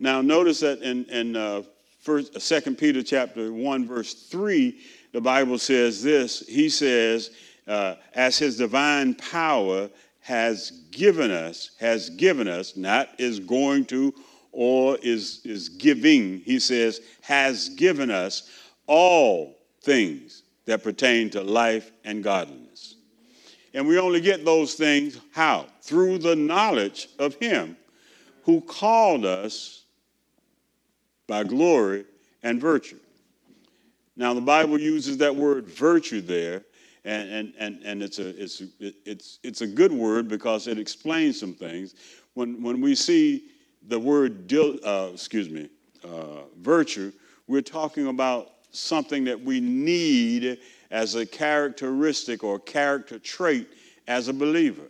Now, 0.00 0.22
notice 0.22 0.60
that 0.60 0.80
in, 0.80 1.04
in 1.06 1.36
uh, 1.36 1.64
First, 2.00 2.40
Second 2.40 2.78
Peter 2.78 3.02
chapter 3.02 3.52
one 3.52 3.86
verse 3.86 4.14
three, 4.14 4.80
the 5.12 5.20
Bible 5.20 5.58
says 5.58 6.02
this. 6.02 6.46
He 6.46 6.70
says, 6.70 7.30
uh, 7.66 7.96
"As 8.14 8.38
His 8.38 8.56
divine 8.56 9.14
power 9.14 9.90
has 10.26 10.72
given 10.90 11.30
us, 11.30 11.70
has 11.78 12.10
given 12.10 12.48
us, 12.48 12.76
not 12.76 13.08
is 13.16 13.38
going 13.38 13.84
to 13.84 14.12
or 14.50 14.98
is 15.00 15.40
is 15.44 15.68
giving." 15.68 16.40
He 16.44 16.58
says, 16.58 17.00
"Has 17.20 17.68
given 17.68 18.10
us 18.10 18.50
all 18.88 19.56
things 19.82 20.42
that 20.64 20.82
pertain 20.82 21.30
to 21.30 21.42
life 21.44 21.92
and 22.04 22.24
godliness." 22.24 22.96
And 23.72 23.86
we 23.86 23.98
only 23.98 24.20
get 24.20 24.44
those 24.44 24.74
things 24.74 25.18
how? 25.30 25.68
Through 25.82 26.18
the 26.18 26.34
knowledge 26.34 27.08
of 27.20 27.36
Him 27.36 27.76
who 28.42 28.62
called 28.62 29.24
us 29.24 29.84
by 31.28 31.44
glory 31.44 32.04
and 32.42 32.60
virtue. 32.60 32.98
Now, 34.16 34.34
the 34.34 34.40
Bible 34.40 34.80
uses 34.80 35.18
that 35.18 35.36
word 35.36 35.68
virtue 35.68 36.20
there, 36.20 36.64
and, 37.06 37.30
and, 37.30 37.54
and, 37.58 37.82
and 37.84 38.02
it's, 38.02 38.18
a, 38.18 38.42
it's, 38.42 38.62
it's, 38.80 39.38
it's 39.44 39.60
a 39.60 39.66
good 39.66 39.92
word 39.92 40.26
because 40.26 40.66
it 40.66 40.76
explains 40.76 41.38
some 41.38 41.54
things. 41.54 41.94
When, 42.34 42.60
when 42.60 42.80
we 42.80 42.96
see 42.96 43.44
the 43.86 43.98
word, 43.98 44.52
uh, 44.52 45.10
excuse 45.12 45.48
me, 45.48 45.70
uh, 46.04 46.42
virtue, 46.58 47.12
we're 47.46 47.62
talking 47.62 48.08
about 48.08 48.50
something 48.72 49.22
that 49.24 49.40
we 49.40 49.60
need 49.60 50.58
as 50.90 51.14
a 51.14 51.24
characteristic 51.24 52.42
or 52.42 52.58
character 52.58 53.20
trait 53.20 53.68
as 54.08 54.26
a 54.26 54.32
believer. 54.32 54.82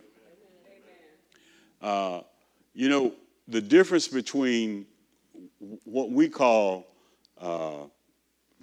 Uh, 1.83 2.21
you 2.73 2.89
know, 2.89 3.13
the 3.47 3.61
difference 3.61 4.07
between 4.07 4.87
what 5.83 6.09
we 6.09 6.27
call 6.27 6.87
uh, 7.39 7.83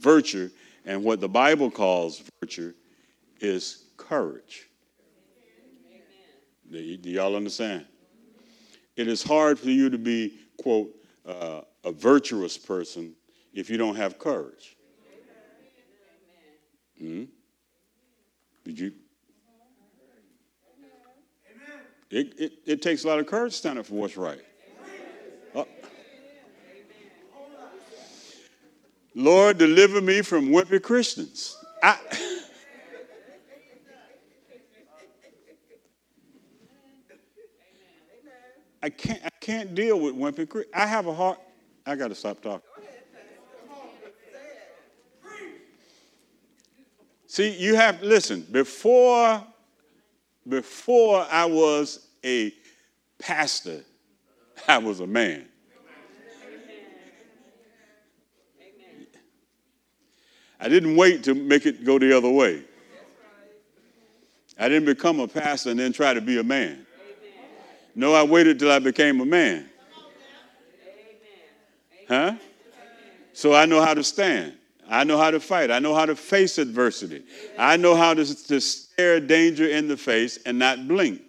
virtue 0.00 0.50
and 0.84 1.04
what 1.04 1.20
the 1.20 1.28
Bible 1.28 1.70
calls 1.70 2.24
virtue 2.40 2.74
is 3.44 3.84
courage. 3.96 4.68
Do, 6.70 6.78
y'all 6.78 7.36
understand? 7.36 7.84
It 8.96 9.06
is 9.06 9.22
hard 9.22 9.58
for 9.58 9.70
you 9.70 9.90
to 9.90 9.98
be, 9.98 10.38
quote, 10.60 10.90
uh, 11.26 11.60
a 11.84 11.92
virtuous 11.92 12.58
person 12.58 13.14
if 13.52 13.70
you 13.70 13.76
don't 13.76 13.96
have 13.96 14.18
courage. 14.18 14.76
Mm-hmm. 17.00 17.24
Did 18.64 18.78
you? 18.78 18.92
It, 22.10 22.34
it, 22.38 22.52
it 22.64 22.82
takes 22.82 23.04
a 23.04 23.08
lot 23.08 23.18
of 23.18 23.26
courage 23.26 23.52
to 23.52 23.58
stand 23.58 23.78
up 23.78 23.86
for 23.86 23.94
what's 23.94 24.16
right. 24.16 24.40
Lord, 29.16 29.58
deliver 29.58 30.00
me 30.00 30.22
from 30.22 30.48
wimpy 30.48 30.82
Christians. 30.82 31.56
I, 31.82 31.98
I 38.84 38.90
can't, 38.90 39.24
I 39.24 39.30
can't 39.40 39.74
deal 39.74 39.98
with 39.98 40.14
wimpy 40.14 40.46
Christians. 40.46 40.74
I 40.74 40.84
have 40.84 41.06
a 41.06 41.14
heart. 41.14 41.38
I 41.86 41.96
got 41.96 42.08
to 42.08 42.14
stop 42.14 42.42
talking. 42.42 42.60
See, 47.26 47.56
you 47.56 47.76
have 47.76 48.02
listen. 48.02 48.46
Before, 48.52 49.42
before 50.46 51.26
I 51.30 51.46
was 51.46 52.08
a 52.22 52.52
pastor, 53.18 53.80
I 54.68 54.76
was 54.76 55.00
a 55.00 55.06
man. 55.06 55.46
I 60.60 60.68
didn't 60.68 60.94
wait 60.94 61.24
to 61.24 61.34
make 61.34 61.64
it 61.64 61.84
go 61.84 61.98
the 61.98 62.14
other 62.14 62.28
way. 62.28 62.62
I 64.58 64.68
didn't 64.68 64.84
become 64.84 65.20
a 65.20 65.26
pastor 65.26 65.70
and 65.70 65.80
then 65.80 65.94
try 65.94 66.12
to 66.12 66.20
be 66.20 66.38
a 66.38 66.44
man. 66.44 66.86
No, 67.94 68.12
I 68.12 68.22
waited 68.22 68.58
till 68.58 68.70
I 68.70 68.78
became 68.78 69.20
a 69.20 69.24
man. 69.24 69.70
Huh? 72.08 72.36
So 73.32 73.54
I 73.54 73.66
know 73.66 73.80
how 73.80 73.94
to 73.94 74.04
stand. 74.04 74.54
I 74.88 75.04
know 75.04 75.16
how 75.16 75.30
to 75.30 75.40
fight. 75.40 75.70
I 75.70 75.78
know 75.78 75.94
how 75.94 76.06
to 76.06 76.14
face 76.14 76.58
adversity. 76.58 77.22
I 77.58 77.76
know 77.76 77.94
how 77.94 78.14
to, 78.14 78.46
to 78.46 78.60
stare 78.60 79.20
danger 79.20 79.66
in 79.66 79.88
the 79.88 79.96
face 79.96 80.38
and 80.44 80.58
not 80.58 80.86
blink. 80.86 81.22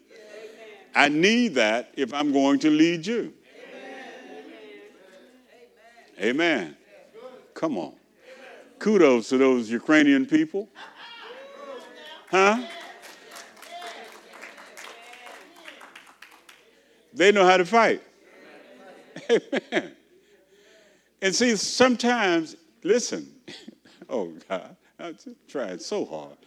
I 0.94 1.10
need 1.10 1.56
that 1.56 1.92
if 1.96 2.14
I'm 2.14 2.32
going 2.32 2.60
to 2.60 2.70
lead 2.70 3.06
you. 3.06 3.34
Amen. 6.20 6.78
Come 7.54 7.78
on. 7.78 7.94
Kudos 8.80 9.30
to 9.30 9.38
those 9.38 9.70
Ukrainian 9.70 10.26
people. 10.26 10.70
Huh? 12.30 12.62
They 17.16 17.32
know 17.32 17.46
how 17.46 17.58
to 17.58 17.66
fight. 17.66 18.02
Amen. 19.32 19.92
And 21.22 21.34
see, 21.34 21.56
sometimes, 21.56 22.58
listen, 22.84 23.28
oh 24.10 24.34
God, 24.50 24.76
I'm 25.00 25.18
trying 25.48 25.80
so 25.80 26.06
hard. 26.06 26.38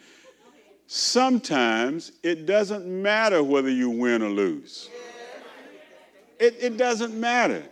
Sometimes 0.85 2.11
it 2.23 2.45
doesn't 2.45 2.85
matter 2.87 3.43
whether 3.43 3.69
you 3.69 3.89
win 3.89 4.21
or 4.21 4.29
lose. 4.29 4.89
It, 6.39 6.55
it 6.59 6.77
doesn't 6.77 7.19
matter. 7.19 7.63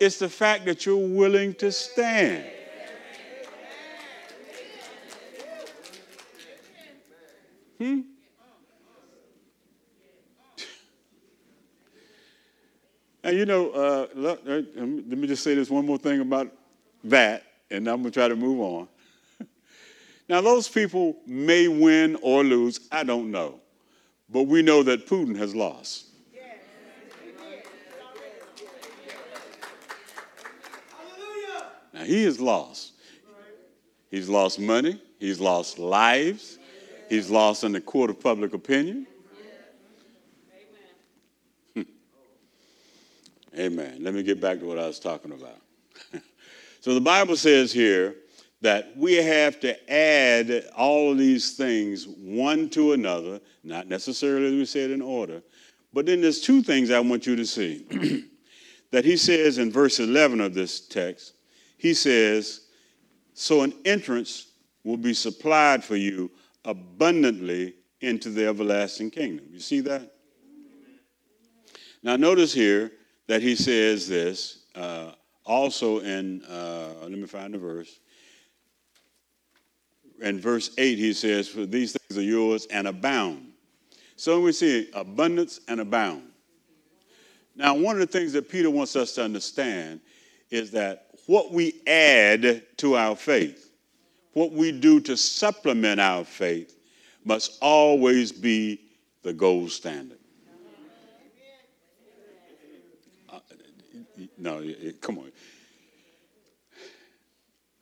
It's 0.00 0.18
the 0.18 0.28
fact 0.28 0.64
that 0.64 0.86
you're 0.86 0.96
willing 0.96 1.54
to 1.54 1.70
stand. 1.70 2.44
Hmm? 7.78 8.00
And 13.24 13.36
you 13.36 13.46
know, 13.46 13.70
uh, 13.70 14.06
let, 14.14 14.46
let, 14.46 15.06
me 15.06 15.26
just 15.26 15.44
say 15.44 15.54
this 15.54 15.70
one 15.70 15.86
more 15.86 15.98
thing 15.98 16.20
about 16.20 16.50
that, 17.04 17.44
and 17.70 17.86
I'm 17.86 18.02
going 18.02 18.12
to 18.12 18.20
try 18.20 18.28
to 18.28 18.36
move 18.36 18.60
on. 18.60 18.88
now, 20.28 20.40
those 20.40 20.68
people 20.68 21.16
may 21.26 21.68
win 21.68 22.16
or 22.20 22.42
lose, 22.42 22.88
I 22.90 23.04
don't 23.04 23.30
know. 23.30 23.60
But 24.28 24.44
we 24.44 24.62
know 24.62 24.82
that 24.82 25.06
Putin 25.06 25.36
has 25.36 25.54
lost. 25.54 26.06
Now, 31.94 32.04
he 32.04 32.24
has 32.24 32.40
lost. 32.40 32.92
He's 34.10 34.28
lost 34.28 34.58
money, 34.58 35.00
he's 35.18 35.40
lost 35.40 35.78
lives, 35.78 36.58
He's 37.12 37.28
lost 37.28 37.62
in 37.62 37.72
the 37.72 37.80
court 37.82 38.08
of 38.08 38.18
public 38.18 38.54
opinion. 38.54 39.06
Amen. 43.58 43.98
Let 44.00 44.14
me 44.14 44.22
get 44.22 44.40
back 44.40 44.60
to 44.60 44.66
what 44.66 44.78
I 44.78 44.86
was 44.86 44.98
talking 44.98 45.32
about. 45.32 45.60
so 46.80 46.94
the 46.94 47.00
Bible 47.00 47.36
says 47.36 47.72
here 47.72 48.16
that 48.62 48.96
we 48.96 49.14
have 49.14 49.60
to 49.60 49.92
add 49.92 50.64
all 50.76 51.12
of 51.12 51.18
these 51.18 51.56
things 51.56 52.06
one 52.06 52.70
to 52.70 52.92
another, 52.92 53.40
not 53.62 53.88
necessarily 53.88 54.46
as 54.46 54.52
we 54.52 54.64
said 54.64 54.90
in 54.90 55.02
order, 55.02 55.42
but 55.92 56.06
then 56.06 56.20
there's 56.22 56.40
two 56.40 56.62
things 56.62 56.90
I 56.90 57.00
want 57.00 57.26
you 57.26 57.36
to 57.36 57.44
see. 57.44 57.84
that 58.90 59.04
he 59.04 59.16
says 59.16 59.58
in 59.58 59.70
verse 59.70 59.98
11 59.98 60.40
of 60.40 60.54
this 60.54 60.80
text, 60.80 61.34
he 61.76 61.92
says, 61.92 62.68
So 63.34 63.62
an 63.62 63.74
entrance 63.84 64.52
will 64.84 64.96
be 64.96 65.12
supplied 65.12 65.84
for 65.84 65.96
you 65.96 66.30
abundantly 66.64 67.74
into 68.00 68.30
the 68.30 68.46
everlasting 68.46 69.10
kingdom. 69.10 69.46
You 69.50 69.60
see 69.60 69.80
that? 69.80 70.14
Now, 72.02 72.16
notice 72.16 72.52
here 72.52 72.92
that 73.32 73.40
he 73.40 73.56
says 73.56 74.06
this 74.06 74.64
uh, 74.74 75.12
also 75.46 76.00
in, 76.00 76.44
uh, 76.44 76.92
let 77.00 77.12
me 77.12 77.26
find 77.26 77.54
the 77.54 77.58
verse. 77.58 77.98
In 80.20 80.38
verse 80.38 80.68
8, 80.76 80.98
he 80.98 81.14
says, 81.14 81.48
For 81.48 81.64
these 81.64 81.96
things 81.96 82.18
are 82.18 82.22
yours 82.22 82.66
and 82.66 82.86
abound. 82.86 83.52
So 84.16 84.38
we 84.38 84.52
see 84.52 84.90
abundance 84.92 85.60
and 85.66 85.80
abound. 85.80 86.24
Now, 87.56 87.74
one 87.74 87.94
of 87.98 88.00
the 88.00 88.06
things 88.06 88.34
that 88.34 88.50
Peter 88.50 88.68
wants 88.68 88.96
us 88.96 89.14
to 89.14 89.24
understand 89.24 90.02
is 90.50 90.70
that 90.72 91.06
what 91.26 91.52
we 91.52 91.80
add 91.86 92.62
to 92.76 92.96
our 92.96 93.16
faith 93.16 93.70
what 94.34 94.52
we 94.52 94.72
do 94.72 95.00
to 95.00 95.16
supplement 95.16 96.00
our 96.02 96.24
faith 96.24 96.76
must 97.24 97.56
always 97.62 98.30
be 98.30 98.80
the 99.22 99.32
gold 99.32 99.70
standard. 99.70 100.18
No, 104.38 104.64
come 105.00 105.18
on. 105.18 105.32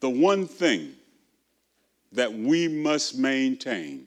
The 0.00 0.10
one 0.10 0.46
thing 0.46 0.92
that 2.12 2.32
we 2.32 2.68
must 2.68 3.16
maintain 3.16 4.06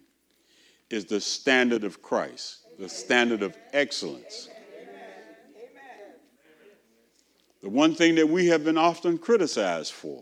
is 0.89 1.05
the 1.05 1.21
standard 1.21 1.83
of 1.83 2.01
Christ, 2.01 2.59
the 2.79 2.89
standard 2.89 3.41
of 3.41 3.55
excellence. 3.71 4.49
The 7.61 7.69
one 7.69 7.95
thing 7.95 8.15
that 8.15 8.27
we 8.27 8.47
have 8.47 8.65
been 8.65 8.77
often 8.77 9.17
criticized 9.17 9.93
for 9.93 10.21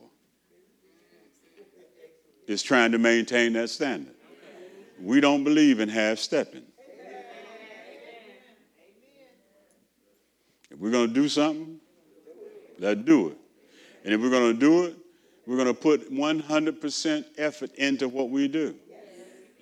is 2.47 2.61
trying 2.61 2.91
to 2.91 2.99
maintain 2.99 3.53
that 3.53 3.69
standard. 3.69 4.13
We 5.01 5.19
don't 5.19 5.43
believe 5.43 5.79
in 5.79 5.89
half 5.89 6.19
stepping. 6.19 6.63
If 10.69 10.79
we're 10.79 10.91
going 10.91 11.09
to 11.09 11.13
do 11.13 11.27
something, 11.27 11.80
let's 12.81 13.01
do 13.01 13.29
it. 13.29 13.37
And 14.03 14.13
if 14.13 14.19
we're 14.19 14.29
going 14.29 14.53
to 14.53 14.59
do 14.59 14.83
it, 14.85 14.97
we're 15.45 15.55
going 15.55 15.67
to 15.67 15.73
put 15.73 16.11
100% 16.11 17.25
effort 17.37 17.73
into 17.75 18.09
what 18.09 18.29
we 18.29 18.47
do. 18.47 18.75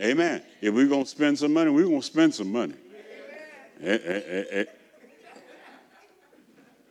Amen. 0.01 0.41
If 0.61 0.73
we're 0.73 0.87
going 0.87 1.03
to 1.03 1.09
spend 1.09 1.37
some 1.37 1.53
money, 1.53 1.69
we're 1.69 1.83
going 1.83 1.99
to 1.99 2.05
spend 2.05 2.33
some 2.33 2.51
money. 2.51 2.75
Eh, 3.81 3.97
eh, 4.03 4.43
eh, 4.51 4.65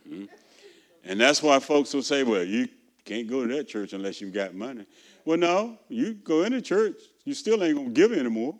hmm? 0.07 0.25
And 1.03 1.19
that's 1.19 1.41
why 1.41 1.59
folks 1.59 1.93
will 1.93 2.03
say, 2.03 2.23
well, 2.23 2.43
you 2.43 2.67
can't 3.05 3.27
go 3.27 3.45
to 3.45 3.55
that 3.55 3.67
church 3.67 3.93
unless 3.93 4.21
you've 4.21 4.33
got 4.33 4.53
money. 4.53 4.85
Well, 5.25 5.37
no, 5.37 5.79
you 5.87 6.13
go 6.13 6.43
into 6.43 6.61
church, 6.61 7.01
you 7.25 7.33
still 7.33 7.63
ain't 7.63 7.75
going 7.75 7.93
to 7.93 7.93
give 7.93 8.11
anymore. 8.11 8.55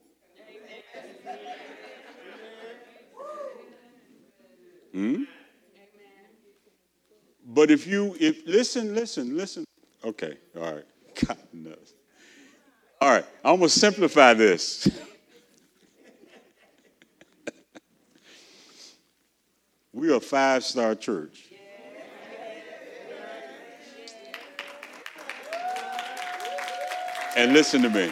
Hmm? 4.91 5.23
But 7.51 7.71
if 7.71 7.88
you, 7.88 8.15
if 8.19 8.45
listen, 8.45 8.93
listen, 8.93 9.35
listen. 9.35 9.65
Okay, 10.05 10.38
all 10.55 10.75
right. 10.75 10.85
God 11.25 11.38
knows. 11.51 11.95
All 13.01 13.09
right, 13.09 13.25
I'm 13.43 13.59
to 13.59 13.69
simplify 13.69 14.35
this. 14.35 14.88
we 19.93 20.12
are 20.12 20.17
a 20.17 20.19
five 20.19 20.63
star 20.63 20.93
church. 20.93 21.45
And 27.35 27.53
listen 27.53 27.81
to 27.81 27.89
me. 27.89 28.12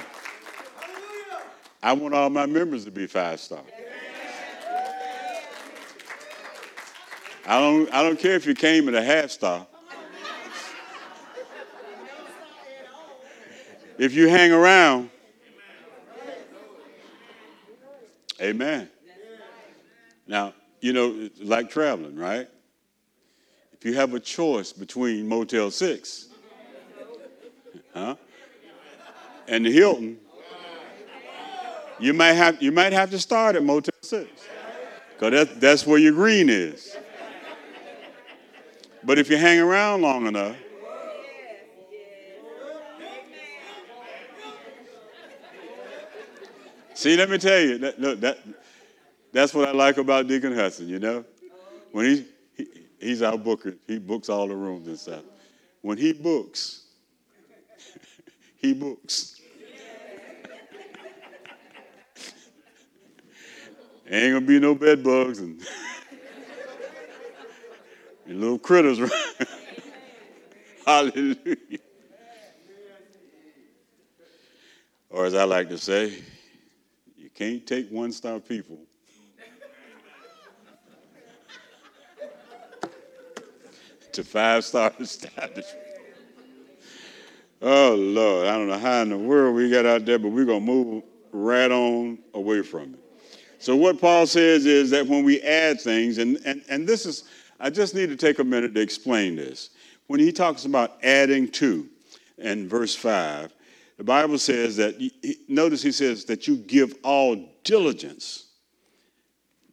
I 1.84 1.94
want 1.94 2.16
all 2.16 2.32
my 2.32 2.48
members 2.48 2.86
to 2.86 2.92
be 2.92 3.06
five 3.06 3.40
star. 3.40 3.62
I 7.48 7.62
don't, 7.62 7.94
I 7.94 8.04
don't 8.04 8.20
care 8.20 8.34
if 8.36 8.46
you 8.46 8.54
came 8.54 8.90
at 8.90 8.94
a 8.94 9.02
half 9.02 9.32
star. 9.32 9.66
If 13.98 14.14
you 14.14 14.28
hang 14.28 14.52
around, 14.52 15.10
amen. 18.42 18.90
Now, 20.28 20.54
you 20.82 20.92
know, 20.92 21.30
like 21.42 21.70
traveling, 21.70 22.18
right? 22.18 22.50
If 23.72 23.86
you 23.86 23.94
have 23.94 24.14
a 24.14 24.20
choice 24.20 24.74
between 24.74 25.28
Motel 25.28 25.72
6, 25.72 26.28
huh? 27.94 28.16
and 29.48 29.66
the 29.66 29.72
Hilton, 29.72 30.18
you 31.98 32.14
might 32.14 32.34
have 32.34 32.62
you 32.62 32.74
might 32.74 32.92
have 32.92 33.10
to 33.12 33.20
start 33.20 33.56
at 33.56 33.64
Motel 33.64 33.94
Six, 34.02 34.30
because 35.14 35.32
that's 35.32 35.60
that's 35.60 35.88
where 35.88 35.98
your 35.98 36.12
green 36.12 36.50
is. 36.50 36.96
But 39.08 39.18
if 39.18 39.30
you 39.30 39.38
hang 39.38 39.58
around 39.58 40.02
long 40.02 40.28
enough, 40.28 40.58
see, 46.94 47.16
let 47.16 47.30
me 47.30 47.38
tell 47.38 47.58
you, 47.58 47.78
that, 47.78 48.02
look, 48.02 48.20
that 48.20 48.40
that's 49.32 49.54
what 49.54 49.70
I 49.70 49.72
like 49.72 49.96
about 49.96 50.28
Deacon 50.28 50.54
Hudson. 50.54 50.90
You 50.90 51.00
know, 51.00 51.24
when 51.94 52.06
he, 52.06 52.26
he 52.58 52.68
he's 53.00 53.22
our 53.22 53.38
booker, 53.38 53.78
he 53.88 53.98
books 53.98 54.28
all 54.28 54.46
the 54.46 54.56
rooms 54.58 54.88
and 54.88 55.00
stuff. 55.00 55.24
When 55.80 55.98
he 55.98 56.12
books, 56.12 56.88
he 58.58 58.74
books. 58.74 59.40
Ain't 64.12 64.34
gonna 64.34 64.46
be 64.46 64.60
no 64.60 64.76
bed 64.76 65.02
bugs 65.02 65.40
and, 65.40 65.62
little 68.28 68.60
critters. 68.60 69.00
Right? 70.88 71.12
Hallelujah. 71.14 71.80
Or 75.10 75.26
as 75.26 75.34
I 75.34 75.44
like 75.44 75.68
to 75.70 75.78
say, 75.78 76.24
you 77.18 77.30
can't 77.30 77.68
take 77.68 77.90
one 77.90 78.14
star 78.14 78.40
people 78.40 78.80
to 84.14 84.24
five 84.24 84.64
star 84.64 84.94
establishment. 85.00 85.84
Oh 87.62 87.96
Lord, 87.96 88.48
I 88.48 88.52
don't 88.58 88.68
know 88.68 88.78
how 88.78 89.02
in 89.02 89.10
the 89.10 89.18
world 89.18 89.56
we 89.56 89.70
got 89.70 89.86
out 89.86 90.06
there, 90.06 90.20
but 90.20 90.30
we're 90.30 90.46
gonna 90.46 90.62
move 90.62 91.04
right 91.34 91.72
on 91.72 92.20
away 92.34 92.62
from 92.62 92.94
it. 92.94 93.00
So, 93.60 93.76
what 93.76 94.00
Paul 94.00 94.28
says 94.28 94.66
is 94.66 94.92
that 94.92 95.08
when 95.08 95.24
we 95.24 95.42
add 95.42 95.82
things, 95.82 96.20
and, 96.20 96.40
and, 96.46 96.64
and 96.70 96.88
this 96.88 97.06
is, 97.06 97.24
I 97.60 97.70
just 97.70 97.96
need 97.96 98.10
to 98.10 98.16
take 98.16 98.40
a 98.40 98.44
minute 98.44 98.74
to 98.76 98.82
explain 98.82 99.36
this. 99.36 99.72
When 100.08 100.20
he 100.20 100.32
talks 100.32 100.66
about 100.66 100.98
adding 101.04 101.50
to 101.54 101.88
in 102.38 102.70
verse 102.70 102.96
5, 102.96 103.54
the 103.98 104.04
Bible 104.04 104.38
says 104.38 104.78
that, 104.78 104.96
notice 105.48 105.82
he 105.82 105.92
says 105.92 106.26
that 106.26 106.48
you 106.48 106.58
give 106.58 106.96
all 107.04 107.50
diligence 107.64 108.48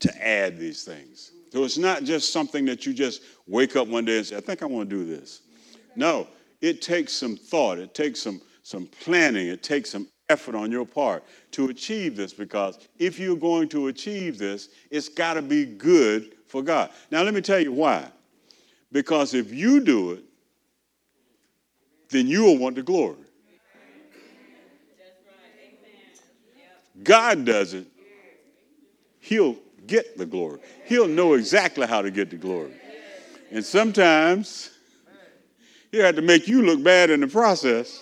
to 0.01 0.27
add 0.27 0.59
these 0.59 0.83
things. 0.83 1.33
So 1.53 1.62
it's 1.62 1.79
not 1.79 2.05
just 2.05 2.33
something 2.33 2.64
that 2.64 2.85
you 2.87 2.92
just 2.92 3.23
wake 3.47 3.77
up 3.77 3.87
one 3.87 4.05
day 4.05 4.16
and 4.18 4.27
say, 4.27 4.37
I 4.37 4.40
think 4.40 4.62
I 4.62 4.66
want 4.66 4.88
to 4.90 4.97
do 4.97 5.05
this. 5.05 5.42
No, 5.94 6.27
it 6.61 6.83
takes 6.83 7.12
some 7.12 7.37
thought, 7.37 7.79
it 7.79 7.94
takes 7.94 8.20
some, 8.20 8.40
some 8.62 8.87
planning, 8.87 9.49
it 9.49 9.62
takes 9.62 9.90
some 9.90 10.09
effort 10.29 10.55
on 10.55 10.71
your 10.71 10.87
part 10.87 11.25
to 11.53 11.69
achieve 11.69 12.17
this 12.17 12.33
because 12.33 12.79
if 12.99 13.19
you're 13.19 13.37
going 13.37 13.69
to 13.71 13.89
achieve 13.89 14.39
this, 14.39 14.69
it's 14.91 15.09
got 15.09 15.35
to 15.35 15.43
be 15.43 15.65
good 15.65 16.35
for 16.47 16.63
God. 16.63 16.91
Now, 17.11 17.23
let 17.23 17.35
me 17.35 17.41
tell 17.41 17.61
you 17.61 17.73
why. 17.73 18.09
Because 18.93 19.35
if 19.35 19.53
you 19.53 19.81
do 19.81 20.13
it, 20.13 20.25
then 22.11 22.27
you 22.27 22.45
will 22.45 22.59
want 22.59 22.77
the 22.77 22.83
glory. 22.83 23.17
God 27.03 27.45
does 27.45 27.75
it, 27.75 27.87
He'll 29.19 29.57
get 29.87 30.17
the 30.17 30.25
glory. 30.25 30.61
He'll 30.87 31.09
know 31.09 31.35
exactly 31.35 31.87
how 31.87 32.03
to 32.03 32.11
get 32.11 32.31
the 32.31 32.37
glory. 32.37 32.73
And 33.51 33.65
sometimes 33.65 34.71
He'll 35.91 36.05
have 36.05 36.17
to 36.17 36.23
make 36.23 36.47
you 36.47 36.63
look 36.63 36.83
bad 36.83 37.11
in 37.11 37.21
the 37.21 37.27
process 37.27 38.01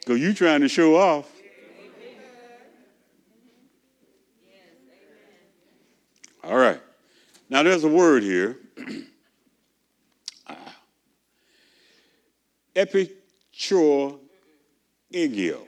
because 0.00 0.20
you 0.20 0.34
trying 0.34 0.60
to 0.62 0.68
show 0.68 0.96
off. 0.96 1.30
All 6.42 6.56
right. 6.56 6.80
Now 7.48 7.62
there's 7.62 7.84
a 7.84 7.88
word 7.88 8.22
here. 8.22 8.56
Epichor 12.74 14.18
egio. 15.12 15.60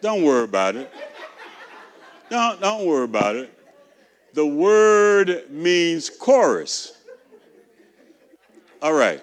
Don't 0.00 0.22
worry 0.22 0.44
about 0.44 0.76
it. 0.76 0.92
Don't, 2.30 2.60
don't 2.60 2.86
worry 2.86 3.04
about 3.04 3.36
it. 3.36 3.58
The 4.34 4.46
word 4.46 5.50
means 5.50 6.10
chorus. 6.10 6.98
All 8.82 8.92
right. 8.92 9.22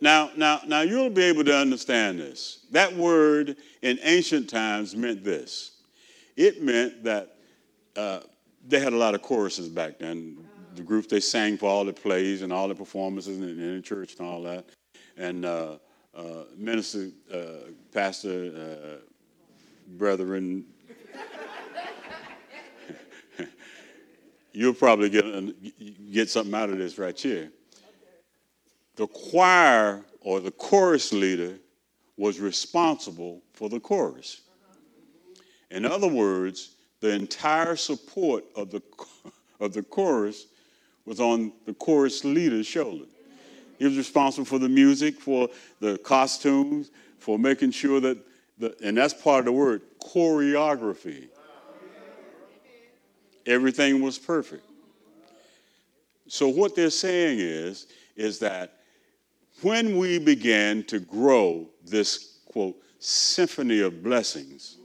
Now, 0.00 0.30
now, 0.36 0.60
now 0.66 0.82
you'll 0.82 1.10
be 1.10 1.24
able 1.24 1.44
to 1.44 1.56
understand 1.56 2.20
this. 2.20 2.66
That 2.70 2.94
word 2.94 3.56
in 3.82 3.98
ancient 4.02 4.48
times 4.48 4.94
meant 4.94 5.24
this. 5.24 5.72
It 6.36 6.62
meant 6.62 7.02
that 7.04 7.36
uh, 7.96 8.20
they 8.66 8.78
had 8.78 8.92
a 8.92 8.96
lot 8.96 9.14
of 9.14 9.22
choruses 9.22 9.68
back 9.68 9.98
then. 9.98 10.38
The 10.76 10.82
groups 10.82 11.08
they 11.08 11.18
sang 11.18 11.56
for 11.56 11.68
all 11.68 11.84
the 11.84 11.92
plays 11.92 12.42
and 12.42 12.52
all 12.52 12.68
the 12.68 12.74
performances 12.74 13.38
in, 13.38 13.42
in 13.42 13.76
the 13.76 13.82
church 13.82 14.14
and 14.18 14.28
all 14.28 14.42
that. 14.42 14.66
And 15.16 15.44
uh, 15.44 15.78
uh, 16.14 16.44
minister, 16.56 17.08
uh, 17.34 17.70
pastor, 17.92 18.52
uh, 18.54 18.98
brethren, 19.96 20.64
you'll 24.52 24.74
probably 24.74 25.10
get 25.10 25.24
get 26.12 26.30
something 26.30 26.54
out 26.54 26.70
of 26.70 26.78
this 26.78 26.98
right 26.98 27.18
here 27.18 27.50
the 28.98 29.06
choir 29.06 30.04
or 30.20 30.40
the 30.40 30.50
chorus 30.50 31.12
leader 31.12 31.56
was 32.16 32.40
responsible 32.40 33.40
for 33.52 33.68
the 33.68 33.78
chorus. 33.78 34.40
In 35.70 35.84
other 35.84 36.08
words, 36.08 36.74
the 37.00 37.10
entire 37.10 37.76
support 37.76 38.44
of 38.56 38.72
the, 38.72 38.82
of 39.60 39.72
the 39.72 39.84
chorus 39.84 40.46
was 41.06 41.20
on 41.20 41.52
the 41.64 41.74
chorus 41.74 42.24
leader's 42.24 42.66
shoulder. 42.66 43.04
He 43.78 43.84
was 43.84 43.96
responsible 43.96 44.44
for 44.44 44.58
the 44.58 44.68
music, 44.68 45.20
for 45.20 45.48
the 45.78 45.96
costumes, 45.98 46.90
for 47.18 47.38
making 47.38 47.70
sure 47.70 48.00
that, 48.00 48.18
the, 48.58 48.74
and 48.82 48.96
that's 48.96 49.14
part 49.14 49.40
of 49.40 49.44
the 49.44 49.52
word, 49.52 49.82
choreography. 50.02 51.28
Everything 53.46 54.02
was 54.02 54.18
perfect. 54.18 54.64
So 56.26 56.48
what 56.48 56.74
they're 56.74 56.90
saying 56.90 57.38
is, 57.38 57.86
is 58.16 58.40
that 58.40 58.77
when 59.62 59.96
we 59.96 60.18
begin 60.18 60.84
to 60.84 61.00
grow 61.00 61.68
this 61.84 62.38
quote 62.46 62.76
symphony 62.98 63.80
of 63.80 64.02
blessings, 64.02 64.76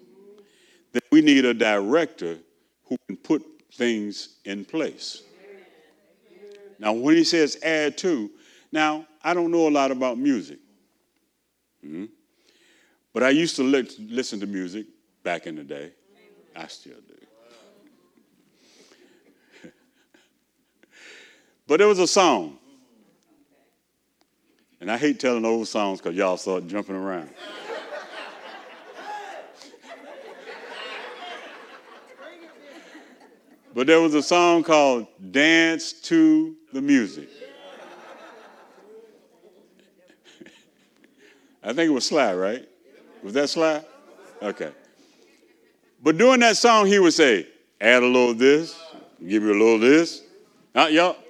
then 0.91 1.01
we 1.11 1.21
need 1.21 1.45
a 1.45 1.53
director 1.53 2.37
who 2.85 2.97
can 3.07 3.17
put 3.17 3.43
things 3.73 4.37
in 4.45 4.65
place. 4.65 5.23
Now, 6.79 6.93
when 6.93 7.15
he 7.15 7.23
says 7.23 7.57
add 7.63 7.97
to, 7.99 8.29
now 8.71 9.07
I 9.23 9.33
don't 9.33 9.51
know 9.51 9.67
a 9.67 9.69
lot 9.69 9.91
about 9.91 10.17
music, 10.17 10.59
mm-hmm. 11.85 12.05
but 13.13 13.23
I 13.23 13.29
used 13.29 13.55
to 13.57 13.63
li- 13.63 13.87
listen 13.99 14.39
to 14.41 14.47
music 14.47 14.87
back 15.23 15.47
in 15.47 15.55
the 15.55 15.63
day. 15.63 15.91
I 16.55 16.67
still 16.67 16.99
do. 19.63 19.69
but 21.67 21.77
there 21.77 21.87
was 21.87 21.99
a 21.99 22.07
song, 22.07 22.59
and 24.83 24.91
I 24.91 24.97
hate 24.97 25.17
telling 25.17 25.45
old 25.45 25.65
songs 25.69 26.01
because 26.01 26.13
y'all 26.13 26.35
start 26.35 26.67
jumping 26.67 26.97
around. 26.97 27.29
But 33.73 33.87
there 33.87 34.01
was 34.01 34.13
a 34.13 34.21
song 34.21 34.61
called 34.61 35.07
Dance 35.31 35.93
to 35.93 36.57
the 36.73 36.81
Music. 36.81 37.29
I 41.63 41.67
think 41.67 41.89
it 41.89 41.93
was 41.93 42.05
Sly, 42.05 42.35
right? 42.35 42.67
Was 43.23 43.31
that 43.35 43.49
Sly? 43.49 43.81
Okay. 44.41 44.71
But 46.03 46.17
during 46.17 46.41
that 46.41 46.57
song, 46.57 46.87
he 46.87 46.99
would 46.99 47.13
say, 47.13 47.47
add 47.79 48.03
a 48.03 48.05
little 48.05 48.31
of 48.31 48.37
this, 48.37 48.77
give 49.25 49.43
you 49.43 49.51
a 49.51 49.53
little 49.53 49.75
of 49.75 49.81
this. 49.81 50.23
Huh, 50.75 50.87
y'all? 50.87 51.22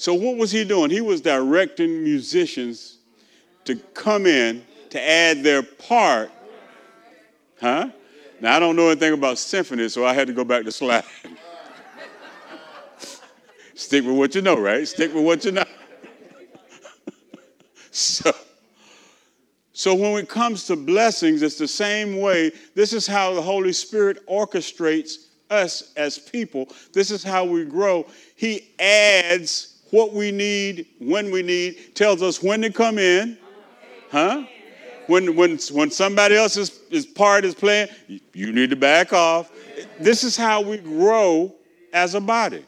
So 0.00 0.14
what 0.14 0.38
was 0.38 0.50
he 0.50 0.64
doing? 0.64 0.88
He 0.88 1.02
was 1.02 1.20
directing 1.20 2.02
musicians 2.02 2.96
to 3.66 3.76
come 3.76 4.24
in 4.24 4.64
to 4.88 4.98
add 4.98 5.42
their 5.42 5.62
part. 5.62 6.30
Huh? 7.60 7.90
Now, 8.40 8.56
I 8.56 8.60
don't 8.60 8.76
know 8.76 8.88
anything 8.88 9.12
about 9.12 9.36
symphony, 9.36 9.90
so 9.90 10.06
I 10.06 10.14
had 10.14 10.26
to 10.28 10.32
go 10.32 10.42
back 10.42 10.64
to 10.64 10.72
Sly. 10.72 11.04
Stick 13.74 14.06
with 14.06 14.16
what 14.16 14.34
you 14.34 14.40
know, 14.40 14.58
right? 14.58 14.88
Stick 14.88 15.12
with 15.12 15.22
what 15.22 15.44
you 15.44 15.52
know. 15.52 15.66
so, 17.90 18.32
so 19.74 19.94
when 19.94 20.14
it 20.14 20.30
comes 20.30 20.66
to 20.68 20.76
blessings, 20.76 21.42
it's 21.42 21.58
the 21.58 21.68
same 21.68 22.20
way. 22.20 22.52
This 22.74 22.94
is 22.94 23.06
how 23.06 23.34
the 23.34 23.42
Holy 23.42 23.74
Spirit 23.74 24.26
orchestrates 24.26 25.26
us 25.50 25.92
as 25.94 26.18
people. 26.18 26.70
This 26.94 27.10
is 27.10 27.22
how 27.22 27.44
we 27.44 27.66
grow. 27.66 28.06
He 28.34 28.70
adds 28.78 29.69
what 29.90 30.12
we 30.12 30.30
need 30.30 30.86
when 30.98 31.30
we 31.30 31.42
need, 31.42 31.94
tells 31.94 32.22
us 32.22 32.42
when 32.42 32.62
to 32.62 32.70
come 32.70 32.98
in. 32.98 33.38
Huh? 34.10 34.44
when, 35.10 35.34
when, 35.34 35.58
when 35.72 35.90
somebody 35.90 36.36
else's 36.36 36.80
is 36.90 37.04
part 37.04 37.44
is 37.44 37.54
playing, 37.54 37.88
you 38.32 38.52
need 38.52 38.70
to 38.70 38.76
back 38.76 39.12
off. 39.12 39.50
This 39.98 40.22
is 40.22 40.36
how 40.36 40.60
we 40.60 40.78
grow 40.78 41.52
as 41.92 42.14
a 42.14 42.20
body. 42.20 42.64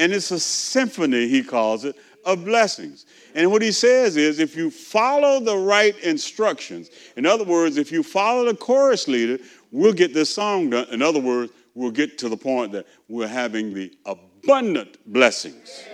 And 0.00 0.12
it's 0.12 0.32
a 0.32 0.40
symphony, 0.40 1.28
he 1.28 1.44
calls 1.44 1.84
it, 1.84 1.94
of 2.24 2.44
blessings. 2.44 3.06
And 3.34 3.52
what 3.52 3.62
he 3.62 3.70
says 3.70 4.16
is 4.16 4.40
if 4.40 4.56
you 4.56 4.70
follow 4.72 5.38
the 5.38 5.56
right 5.56 5.96
instructions, 6.00 6.90
in 7.16 7.26
other 7.26 7.44
words, 7.44 7.76
if 7.76 7.92
you 7.92 8.02
follow 8.02 8.44
the 8.44 8.56
chorus 8.56 9.06
leader, 9.06 9.38
we'll 9.70 9.92
get 9.92 10.12
this 10.12 10.30
song 10.34 10.70
done. 10.70 10.88
In 10.90 11.00
other 11.00 11.20
words, 11.20 11.52
we'll 11.74 11.92
get 11.92 12.18
to 12.18 12.28
the 12.28 12.36
point 12.36 12.72
that 12.72 12.86
we're 13.08 13.28
having 13.28 13.72
the 13.72 13.92
abundant 14.04 14.96
blessings. 15.06 15.84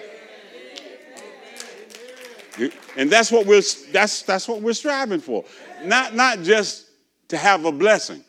And 2.96 3.10
that's 3.10 3.30
what 3.30 3.46
we're, 3.46 3.62
that's, 3.92 4.22
that's 4.22 4.48
what 4.48 4.62
we're 4.62 4.72
striving 4.72 5.20
for. 5.20 5.44
Not, 5.84 6.14
not 6.14 6.42
just 6.42 6.86
to 7.28 7.36
have 7.36 7.64
a 7.64 7.72
blessing. 7.72 8.24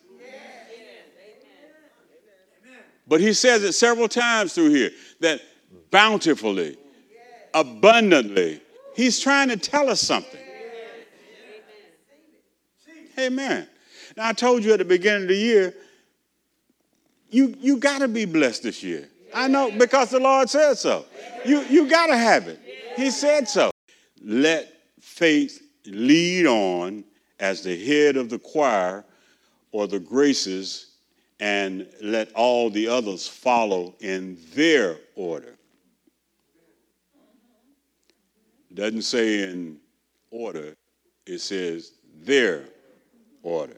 But 3.08 3.22
he 3.22 3.32
says 3.32 3.63
it 3.63 3.72
several 3.72 4.10
times 4.10 4.54
through 4.54 4.72
here 4.72 4.92
that 5.22 5.42
bountifully, 5.92 6.78
abundantly, 7.54 8.62
he's 8.96 9.20
trying 9.20 9.48
to 9.48 9.56
tell 9.56 9.90
us 9.90 10.02
something. 10.02 10.42
Amen. 13.18 13.68
Now, 14.18 14.28
I 14.28 14.34
told 14.34 14.63
you 14.63 14.74
at 14.74 14.80
the 14.80 14.86
beginning 14.86 15.24
of 15.24 15.30
the 15.30 15.36
year, 15.36 15.74
you, 17.30 17.56
you 17.60 17.78
got 17.78 18.00
to 18.00 18.08
be 18.08 18.26
blessed 18.26 18.63
this 18.63 18.84
year. 18.84 19.08
I 19.34 19.48
know 19.48 19.72
because 19.72 20.10
the 20.10 20.20
Lord 20.20 20.50
said 20.50 20.76
so. 20.76 21.06
You, 21.46 21.62
you 21.62 21.90
got 21.90 22.08
to 22.08 22.18
have 22.18 22.48
it. 22.48 22.60
He 22.96 23.10
said 23.10 23.48
so 23.48 23.72
let 24.21 24.73
faith 24.99 25.62
lead 25.86 26.45
on 26.45 27.03
as 27.39 27.63
the 27.63 27.86
head 27.86 28.17
of 28.17 28.30
the 28.30 28.39
choir 28.39 29.06
or 29.71 29.88
the 29.88 29.99
graces 29.99 30.95
and 31.39 31.88
let 32.01 32.32
all 32.34 32.69
the 32.69 32.88
others 32.88 33.27
follow 33.27 33.95
in 33.99 34.38
their 34.53 34.97
order. 35.15 35.56
It 38.71 38.75
doesn't 38.75 39.03
say 39.03 39.43
in 39.43 39.77
order, 40.32 40.75
it 41.25 41.39
says 41.39 41.93
their 42.23 42.65
order. 43.43 43.77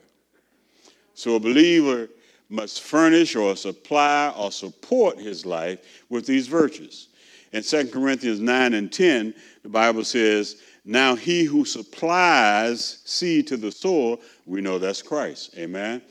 So 1.13 1.35
a 1.35 1.39
believer 1.39 2.07
must 2.49 2.81
furnish 2.81 3.35
or 3.35 3.55
supply 3.55 4.33
or 4.37 4.51
support 4.51 5.19
his 5.19 5.45
life 5.45 6.03
with 6.09 6.25
these 6.25 6.47
virtues. 6.47 7.08
In 7.51 7.63
2 7.63 7.87
Corinthians 7.87 8.39
9 8.39 8.73
and 8.73 8.91
10, 8.91 9.33
the 9.63 9.69
Bible 9.69 10.03
says, 10.03 10.57
Now 10.85 11.15
he 11.15 11.43
who 11.43 11.65
supplies 11.65 13.01
seed 13.05 13.47
to 13.47 13.57
the 13.57 13.71
sower, 13.71 14.17
we 14.45 14.61
know 14.61 14.77
that's 14.77 15.01
Christ. 15.01 15.55
Amen. 15.57 16.01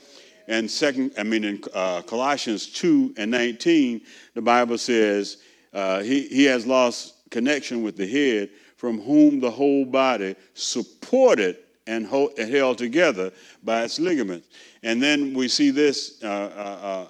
And 0.47 0.69
second, 0.69 1.13
I 1.17 1.23
mean, 1.23 1.43
in 1.43 1.63
uh, 1.73 2.01
Colossians 2.01 2.67
2 2.67 3.13
and 3.17 3.29
19, 3.31 4.01
the 4.33 4.41
Bible 4.41 4.77
says, 4.77 5.37
uh, 5.73 6.01
he, 6.01 6.27
he 6.27 6.43
has 6.45 6.65
lost 6.65 7.29
connection 7.29 7.83
with 7.83 7.95
the 7.95 8.07
head, 8.07 8.49
from 8.75 8.99
whom 9.01 9.39
the 9.39 9.51
whole 9.51 9.85
body 9.85 10.35
supported 10.55 11.57
and, 11.85 12.07
held 12.07 12.77
together 12.77 13.31
by 13.63 13.83
its 13.83 13.99
ligaments. 13.99 14.47
And 14.83 15.01
then 15.01 15.33
we 15.33 15.47
see 15.47 15.69
this 15.69 16.23
uh, 16.23 16.27
uh, 16.27 16.85
uh 16.85 17.07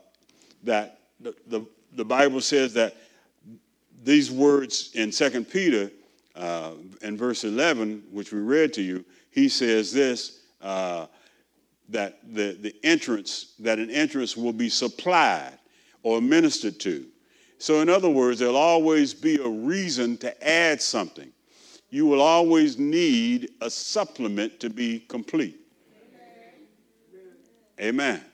that 0.63 1.00
the, 1.20 1.36
the, 1.48 1.65
the 1.94 2.06
Bible 2.06 2.42
says 2.42 2.74
that 2.74 2.96
these 4.03 4.31
words 4.31 4.91
in 4.93 5.12
2 5.12 5.43
Peter 5.45 5.91
uh, 6.35 6.71
in 7.01 7.17
verse 7.17 7.43
11, 7.43 8.03
which 8.12 8.31
we 8.31 8.39
read 8.39 8.73
to 8.73 8.81
you, 8.81 9.03
he 9.31 9.49
says 9.49 9.91
this 9.91 10.41
uh, 10.62 11.07
that 11.89 12.19
the, 12.33 12.57
the 12.62 12.75
entrance, 12.83 13.53
that 13.59 13.79
an 13.79 13.89
entrance 13.89 14.38
will 14.38 14.53
be 14.53 14.69
supplied 14.69 15.57
or 16.03 16.21
ministered 16.21 16.79
to. 16.81 17.05
So, 17.57 17.81
in 17.81 17.89
other 17.89 18.09
words, 18.09 18.39
there'll 18.39 18.55
always 18.55 19.13
be 19.13 19.35
a 19.35 19.47
reason 19.47 20.17
to 20.17 20.47
add 20.47 20.81
something. 20.81 21.29
You 21.89 22.05
will 22.05 22.21
always 22.21 22.77
need 22.77 23.49
a 23.62 23.69
supplement 23.69 24.59
to 24.62 24.69
be 24.69 24.99
complete. 24.99 25.59
Amen. 27.81 27.89
Amen. 27.89 28.25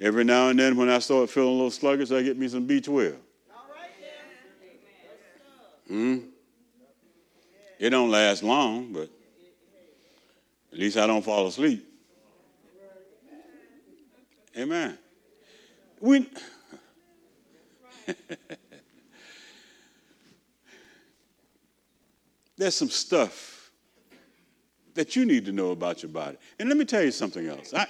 Every 0.00 0.24
now 0.24 0.48
and 0.48 0.58
then, 0.58 0.76
when 0.76 0.88
I 0.88 0.98
start 0.98 1.30
feeling 1.30 1.50
a 1.50 1.52
little 1.52 1.70
sluggish, 1.70 2.10
I 2.10 2.22
get 2.22 2.36
me 2.36 2.48
some 2.48 2.66
B12. 2.66 3.16
Hmm? 5.88 6.18
It 7.78 7.90
don't 7.90 8.10
last 8.10 8.42
long, 8.42 8.92
but 8.92 9.08
at 10.72 10.78
least 10.78 10.96
I 10.96 11.06
don't 11.06 11.24
fall 11.24 11.46
asleep. 11.46 11.84
Amen. 14.56 14.98
We 16.00 16.26
There's 22.56 22.74
some 22.74 22.88
stuff 22.90 23.70
that 24.94 25.14
you 25.14 25.24
need 25.24 25.44
to 25.46 25.52
know 25.52 25.70
about 25.70 26.02
your 26.02 26.10
body. 26.10 26.36
And 26.58 26.68
let 26.68 26.76
me 26.76 26.84
tell 26.84 27.04
you 27.04 27.12
something 27.12 27.46
else. 27.46 27.72
I, 27.72 27.86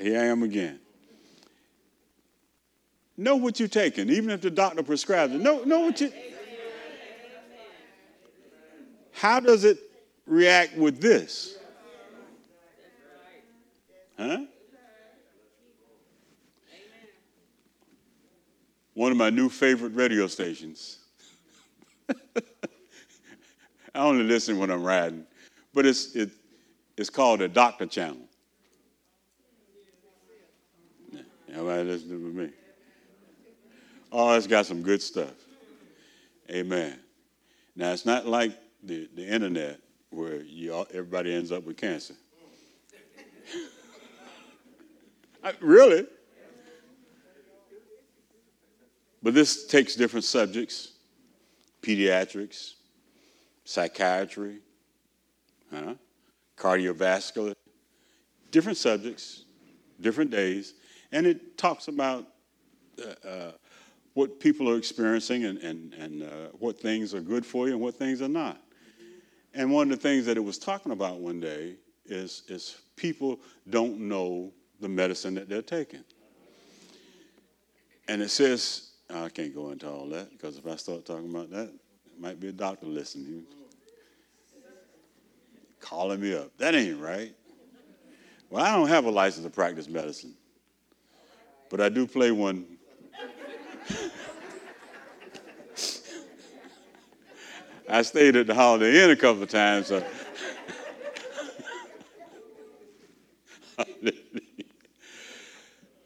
here 0.00 0.18
I 0.18 0.24
am 0.24 0.42
again. 0.42 0.80
Know 3.18 3.36
what 3.36 3.60
you're 3.60 3.68
taking, 3.68 4.08
even 4.08 4.30
if 4.30 4.40
the 4.40 4.50
doctor 4.50 4.82
prescribes 4.82 5.34
it. 5.34 5.40
Know, 5.40 5.64
know 5.64 5.80
what 5.80 6.00
you 6.00 6.10
how 9.16 9.40
does 9.40 9.64
it 9.64 9.78
react 10.26 10.76
with 10.76 11.00
this? 11.00 11.56
Huh? 14.18 14.40
One 18.92 19.12
of 19.12 19.16
my 19.16 19.30
new 19.30 19.48
favorite 19.48 19.94
radio 19.94 20.26
stations. 20.26 20.98
I 22.10 22.14
only 23.94 24.24
listen 24.24 24.58
when 24.58 24.70
I'm 24.70 24.82
riding, 24.82 25.26
but 25.72 25.86
it's, 25.86 26.14
it, 26.14 26.30
it's 26.98 27.08
called 27.08 27.40
the 27.40 27.48
Doctor 27.48 27.86
Channel. 27.86 28.18
Everybody 31.48 31.84
listening 31.84 32.22
with 32.22 32.34
me. 32.34 32.50
Oh, 34.12 34.34
it's 34.34 34.46
got 34.46 34.66
some 34.66 34.82
good 34.82 35.00
stuff. 35.00 35.32
Amen. 36.50 36.98
Now, 37.74 37.92
it's 37.92 38.04
not 38.04 38.26
like 38.26 38.52
the, 38.86 39.08
the 39.14 39.26
internet 39.26 39.80
where 40.10 40.42
you 40.42 40.72
all, 40.72 40.86
everybody 40.90 41.34
ends 41.34 41.52
up 41.52 41.64
with 41.64 41.76
cancer. 41.76 42.14
I, 45.44 45.52
really? 45.60 46.06
But 49.22 49.34
this 49.34 49.66
takes 49.66 49.96
different 49.96 50.24
subjects 50.24 50.92
pediatrics, 51.82 52.74
psychiatry, 53.64 54.58
huh? 55.72 55.94
cardiovascular, 56.56 57.54
different 58.50 58.76
subjects, 58.76 59.44
different 60.00 60.30
days, 60.30 60.74
and 61.12 61.26
it 61.26 61.56
talks 61.56 61.86
about 61.86 62.26
uh, 63.00 63.28
uh, 63.28 63.52
what 64.14 64.40
people 64.40 64.68
are 64.68 64.76
experiencing 64.76 65.44
and, 65.44 65.58
and, 65.58 65.94
and 65.94 66.22
uh, 66.22 66.48
what 66.58 66.80
things 66.80 67.14
are 67.14 67.20
good 67.20 67.46
for 67.46 67.68
you 67.68 67.74
and 67.74 67.80
what 67.80 67.94
things 67.94 68.20
are 68.22 68.28
not. 68.28 68.60
And 69.56 69.72
one 69.72 69.90
of 69.90 69.98
the 69.98 70.08
things 70.08 70.26
that 70.26 70.36
it 70.36 70.44
was 70.44 70.58
talking 70.58 70.92
about 70.92 71.18
one 71.18 71.40
day 71.40 71.76
is, 72.04 72.42
is 72.46 72.76
people 72.94 73.40
don't 73.70 73.98
know 73.98 74.52
the 74.80 74.88
medicine 74.88 75.34
that 75.34 75.48
they're 75.48 75.62
taking. 75.62 76.04
And 78.06 78.20
it 78.20 78.28
says, 78.28 78.90
I 79.08 79.30
can't 79.30 79.54
go 79.54 79.70
into 79.70 79.88
all 79.88 80.10
that 80.10 80.30
because 80.30 80.58
if 80.58 80.66
I 80.66 80.76
start 80.76 81.06
talking 81.06 81.30
about 81.30 81.50
that, 81.50 81.68
it 81.68 82.20
might 82.20 82.38
be 82.38 82.48
a 82.48 82.52
doctor 82.52 82.84
listening. 82.84 83.44
Calling 85.80 86.20
me 86.20 86.36
up. 86.36 86.50
That 86.58 86.74
ain't 86.74 87.00
right. 87.00 87.34
Well, 88.50 88.62
I 88.62 88.76
don't 88.76 88.88
have 88.88 89.06
a 89.06 89.10
license 89.10 89.46
to 89.46 89.50
practice 89.50 89.88
medicine, 89.88 90.34
but 91.70 91.80
I 91.80 91.88
do 91.88 92.06
play 92.06 92.30
one. 92.30 92.66
I 97.88 98.02
stayed 98.02 98.34
at 98.36 98.46
the 98.48 98.54
Holiday 98.54 99.02
Inn 99.04 99.10
a 99.10 99.16
couple 99.16 99.42
of 99.42 99.48
times. 99.48 99.86
So. 99.86 100.04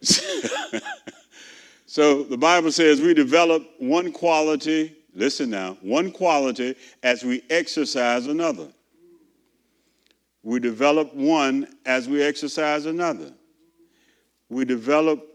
so 1.86 2.22
the 2.24 2.36
Bible 2.36 2.70
says 2.72 3.00
we 3.00 3.14
develop 3.14 3.66
one 3.78 4.12
quality, 4.12 4.94
listen 5.14 5.48
now, 5.48 5.78
one 5.80 6.10
quality 6.10 6.74
as 7.02 7.24
we 7.24 7.42
exercise 7.48 8.26
another. 8.26 8.68
We 10.42 10.58
develop 10.60 11.14
one 11.14 11.66
as 11.86 12.08
we 12.08 12.22
exercise 12.22 12.86
another. 12.86 13.32
We 14.48 14.64
develop, 14.64 15.26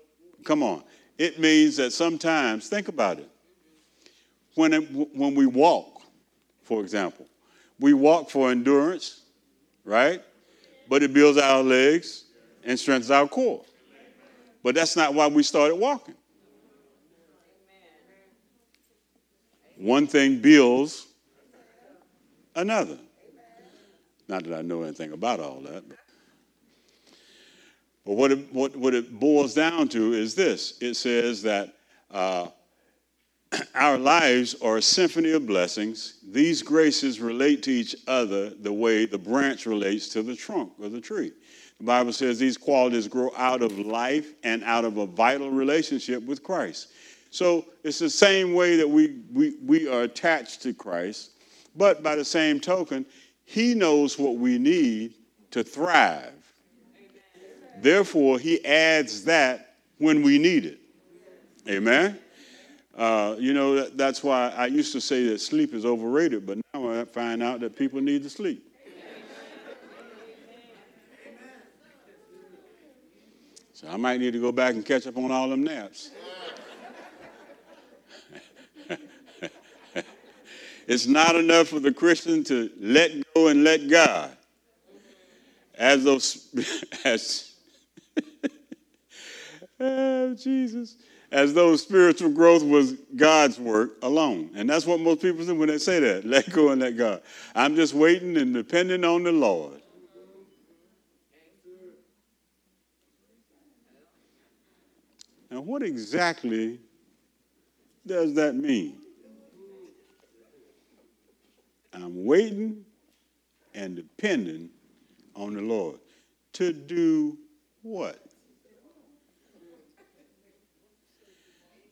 come 0.44 0.64
on, 0.64 0.84
it 1.18 1.40
means 1.40 1.78
that 1.78 1.94
sometimes, 1.94 2.68
think 2.68 2.88
about 2.88 3.20
it, 3.20 3.30
when, 4.56 4.74
it, 4.74 4.92
when 4.92 5.36
we 5.36 5.46
walk, 5.46 5.95
for 6.66 6.82
example, 6.82 7.28
we 7.80 7.94
walk 7.94 8.30
for 8.30 8.50
endurance, 8.50 9.22
right? 9.84 10.22
But 10.90 11.04
it 11.04 11.14
builds 11.14 11.38
our 11.38 11.64
legs 11.64 12.26
and 12.64 12.78
strengthens 12.78 13.12
our 13.12 13.28
core. 13.28 13.64
But 14.64 14.76
that's 14.76 14.96
not 14.96 15.14
why 15.14 15.28
we 15.28 15.44
started 15.44 15.76
walking. 15.76 16.16
One 19.78 20.08
thing 20.08 20.40
builds 20.40 21.06
another. 22.56 22.98
Not 24.28 24.44
that 24.46 24.58
I 24.58 24.62
know 24.64 24.82
anything 24.82 25.12
about 25.12 25.40
all 25.40 25.60
that. 25.62 25.88
But, 25.88 25.98
but 28.06 28.14
what, 28.14 28.32
it, 28.32 28.54
what, 28.54 28.76
what 28.76 28.96
it 28.96 29.20
boils 29.20 29.54
down 29.54 29.88
to 29.90 30.14
is 30.14 30.34
this 30.34 30.80
it 30.82 30.96
says 30.96 31.44
that 31.44 31.76
uh, 32.10 32.48
our 33.76 33.98
lives 33.98 34.56
are 34.62 34.78
a 34.78 34.82
symphony 34.82 35.32
of 35.32 35.46
blessings. 35.46 36.20
These 36.28 36.62
graces 36.62 37.20
relate 37.20 37.64
to 37.64 37.72
each 37.72 37.96
other 38.08 38.50
the 38.50 38.74
way 38.74 39.06
the 39.06 39.18
branch 39.18 39.66
relates 39.66 40.10
to 40.10 40.24
the 40.24 40.36
trunk 40.36 40.74
of 40.82 40.92
the 40.92 41.02
tree. 41.02 41.32
The 41.80 41.84
Bible 41.84 42.14
says 42.14 42.40
these 42.40 42.58
qualities 42.58 43.08
grow 43.08 43.32
out 43.36 43.62
of 43.62 43.78
life 43.78 44.34
and 44.44 44.64
out 44.64 44.86
of 44.86 44.98
a 44.98 45.06
vital 45.06 45.52
relationship 45.52 46.24
with 46.24 46.44
Christ. 46.44 46.90
So 47.32 47.66
it's 47.84 48.00
the 48.00 48.10
same 48.10 48.54
way 48.54 48.78
that 48.78 48.90
we, 48.90 49.20
we, 49.34 49.56
we 49.64 49.88
are 49.90 50.04
attached 50.04 50.62
to 50.64 50.74
Christ, 50.74 51.32
but 51.76 52.02
by 52.02 52.16
the 52.16 52.24
same 52.24 52.62
token, 52.62 53.06
he 53.44 53.76
knows 53.76 54.18
what 54.18 54.38
we 54.38 54.58
need 54.58 55.16
to 55.52 55.64
thrive. 55.64 56.34
Therefore, 57.78 58.40
He 58.40 58.64
adds 58.66 59.24
that 59.26 59.76
when 59.98 60.24
we 60.24 60.38
need 60.38 60.66
it. 60.66 60.80
Amen? 61.70 62.20
Uh, 62.96 63.36
you 63.38 63.54
know, 63.54 63.76
that, 63.76 63.98
that's 63.98 64.24
why 64.24 64.50
I 64.56 64.68
used 64.68 64.94
to 64.94 65.02
say 65.02 65.28
that 65.28 65.42
sleep 65.42 65.74
is 65.74 65.86
overrated, 65.86 66.46
but 66.46 66.58
now 66.74 67.02
I 67.02 67.04
find 67.06 67.44
out 67.44 67.60
that 67.60 67.76
people 67.76 68.00
need 68.00 68.24
to 68.24 68.30
sleep. 68.30 68.64
So 73.74 73.90
I 73.90 73.98
might 73.98 74.22
need 74.22 74.32
to 74.32 74.40
go 74.40 74.54
back 74.54 74.76
and 74.76 74.86
catch 74.86 75.06
up 75.06 75.18
on 75.18 75.32
all 75.32 75.50
them 75.50 75.64
naps. 75.64 76.12
It's 80.88 81.08
not 81.08 81.36
enough 81.36 81.70
for 81.70 81.80
the 81.80 81.92
Christian 81.92 82.44
to 82.46 82.70
let 82.80 83.12
go 83.34 83.48
and 83.48 83.64
let 83.64 83.90
God. 83.90 84.38
As 85.74 86.04
those, 86.04 86.48
as, 87.04 87.54
oh, 89.80 90.36
Jesus, 90.36 90.96
as 91.32 91.54
though 91.54 91.76
spiritual 91.76 92.30
growth 92.30 92.64
was 92.64 92.94
God's 93.16 93.60
work 93.60 93.94
alone. 94.02 94.52
And 94.56 94.70
that's 94.70 94.86
what 94.86 95.00
most 95.00 95.22
people 95.22 95.46
do 95.46 95.56
when 95.56 95.70
they 95.70 95.78
say 95.78 96.00
that 96.00 96.26
let 96.26 96.50
go 96.52 96.70
and 96.70 96.82
let 96.82 96.98
God. 96.98 97.22
I'm 97.54 97.76
just 97.76 97.94
waiting 97.94 98.38
and 98.38 98.54
depending 98.54 99.04
on 99.04 99.24
the 99.24 99.32
Lord. 99.32 99.82
Now, 105.50 105.62
what 105.62 105.84
exactly 105.84 106.80
does 108.06 108.34
that 108.34 108.56
mean? 108.56 108.98
I'm 111.94 112.26
waiting 112.26 112.84
and 113.74 113.96
depending 113.96 114.70
on 115.36 115.54
the 115.54 115.62
Lord. 115.62 116.00
To 116.54 116.72
do 116.72 117.38
what? 117.82 118.25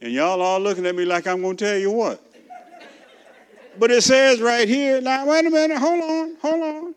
And 0.04 0.12
y'all 0.12 0.42
all 0.42 0.60
looking 0.60 0.86
at 0.86 0.96
me 0.96 1.06
like 1.06 1.28
I'm 1.28 1.42
going 1.42 1.56
to 1.56 1.64
tell 1.64 1.78
you 1.78 1.90
what. 1.90 2.22
But 3.80 3.90
it 3.90 4.04
says 4.04 4.42
right 4.42 4.68
here, 4.68 5.00
now 5.00 5.26
wait 5.26 5.46
a 5.46 5.50
minute, 5.50 5.78
hold 5.78 6.04
on, 6.04 6.36
hold 6.42 6.62
on. 6.62 6.96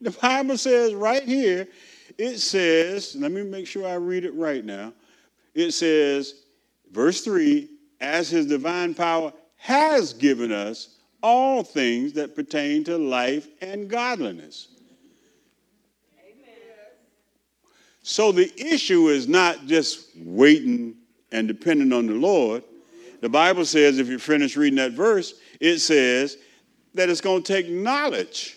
The 0.00 0.10
Bible 0.10 0.56
says 0.56 0.94
right 0.94 1.22
here, 1.22 1.68
it 2.16 2.38
says, 2.38 3.14
let 3.14 3.30
me 3.30 3.42
make 3.42 3.66
sure 3.66 3.86
I 3.86 3.96
read 3.96 4.24
it 4.24 4.34
right 4.34 4.64
now. 4.64 4.94
It 5.54 5.72
says, 5.72 6.44
verse 6.90 7.20
3 7.20 7.68
as 8.00 8.30
his 8.30 8.46
divine 8.46 8.94
power 8.94 9.34
has 9.56 10.14
given 10.14 10.50
us 10.50 10.96
all 11.22 11.62
things 11.62 12.14
that 12.14 12.34
pertain 12.34 12.84
to 12.84 12.96
life 12.96 13.48
and 13.60 13.86
godliness. 13.86 14.68
So 18.02 18.32
the 18.32 18.50
issue 18.56 19.08
is 19.08 19.28
not 19.28 19.66
just 19.66 20.16
waiting 20.16 20.94
and 21.32 21.48
depending 21.48 21.92
on 21.92 22.06
the 22.06 22.14
Lord. 22.14 22.62
The 23.20 23.28
Bible 23.28 23.64
says, 23.64 23.98
if 23.98 24.08
you 24.08 24.18
finish 24.18 24.56
reading 24.56 24.76
that 24.76 24.92
verse, 24.92 25.34
it 25.60 25.78
says 25.78 26.36
that 26.94 27.08
it's 27.08 27.20
going 27.20 27.42
to 27.42 27.52
take 27.52 27.68
knowledge. 27.68 28.56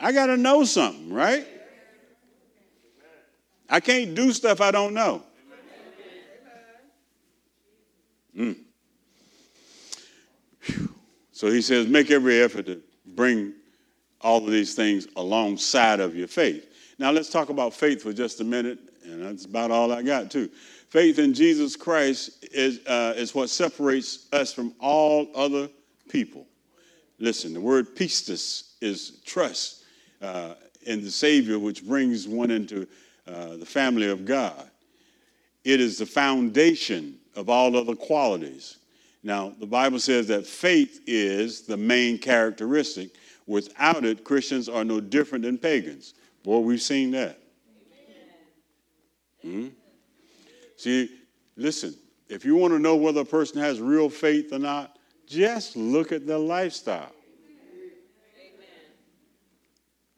I 0.00 0.12
got 0.12 0.26
to 0.26 0.36
know 0.36 0.64
something, 0.64 1.12
right? 1.12 1.46
I 3.68 3.80
can't 3.80 4.14
do 4.14 4.32
stuff 4.32 4.60
I 4.60 4.70
don't 4.70 4.94
know. 4.94 5.22
Mm. 8.36 8.56
So 11.32 11.50
he 11.50 11.60
says, 11.60 11.86
make 11.86 12.10
every 12.10 12.40
effort 12.40 12.66
to 12.66 12.80
bring 13.06 13.52
all 14.20 14.44
of 14.44 14.50
these 14.50 14.74
things 14.74 15.06
alongside 15.16 16.00
of 16.00 16.16
your 16.16 16.28
faith. 16.28 16.66
Now 16.98 17.10
let's 17.10 17.30
talk 17.30 17.48
about 17.48 17.74
faith 17.74 18.02
for 18.02 18.12
just 18.12 18.40
a 18.40 18.44
minute, 18.44 18.78
and 19.08 19.22
that's 19.22 19.44
about 19.44 19.70
all 19.70 19.92
I 19.92 20.02
got 20.02 20.30
too. 20.30 20.48
Faith 20.88 21.18
in 21.18 21.34
Jesus 21.34 21.76
Christ 21.76 22.46
is, 22.52 22.80
uh, 22.86 23.14
is 23.16 23.34
what 23.34 23.50
separates 23.50 24.26
us 24.32 24.52
from 24.52 24.74
all 24.80 25.28
other 25.34 25.68
people. 26.08 26.46
Listen, 27.18 27.52
the 27.52 27.60
word 27.60 27.96
pistis 27.96 28.74
is 28.80 29.20
trust 29.24 29.84
uh, 30.22 30.54
in 30.82 31.02
the 31.02 31.10
Savior, 31.10 31.58
which 31.58 31.84
brings 31.84 32.28
one 32.28 32.50
into 32.50 32.86
uh, 33.26 33.56
the 33.56 33.66
family 33.66 34.08
of 34.08 34.24
God. 34.24 34.70
It 35.64 35.80
is 35.80 35.98
the 35.98 36.06
foundation 36.06 37.18
of 37.34 37.48
all 37.48 37.76
other 37.76 37.94
qualities. 37.94 38.78
Now, 39.22 39.52
the 39.58 39.66
Bible 39.66 39.98
says 39.98 40.28
that 40.28 40.46
faith 40.46 41.02
is 41.06 41.62
the 41.62 41.76
main 41.76 42.18
characteristic. 42.18 43.10
Without 43.46 44.04
it, 44.04 44.24
Christians 44.24 44.68
are 44.68 44.84
no 44.84 45.00
different 45.00 45.44
than 45.44 45.58
pagans. 45.58 46.14
Boy, 46.44 46.60
we've 46.60 46.80
seen 46.80 47.10
that. 47.10 47.38
Hmm? 49.42 49.68
See, 50.76 51.10
listen, 51.56 51.94
if 52.28 52.44
you 52.44 52.56
want 52.56 52.72
to 52.72 52.78
know 52.78 52.96
whether 52.96 53.20
a 53.20 53.24
person 53.24 53.60
has 53.60 53.80
real 53.80 54.08
faith 54.08 54.52
or 54.52 54.58
not, 54.58 54.98
just 55.26 55.76
look 55.76 56.12
at 56.12 56.26
their 56.26 56.38
lifestyle. 56.38 57.12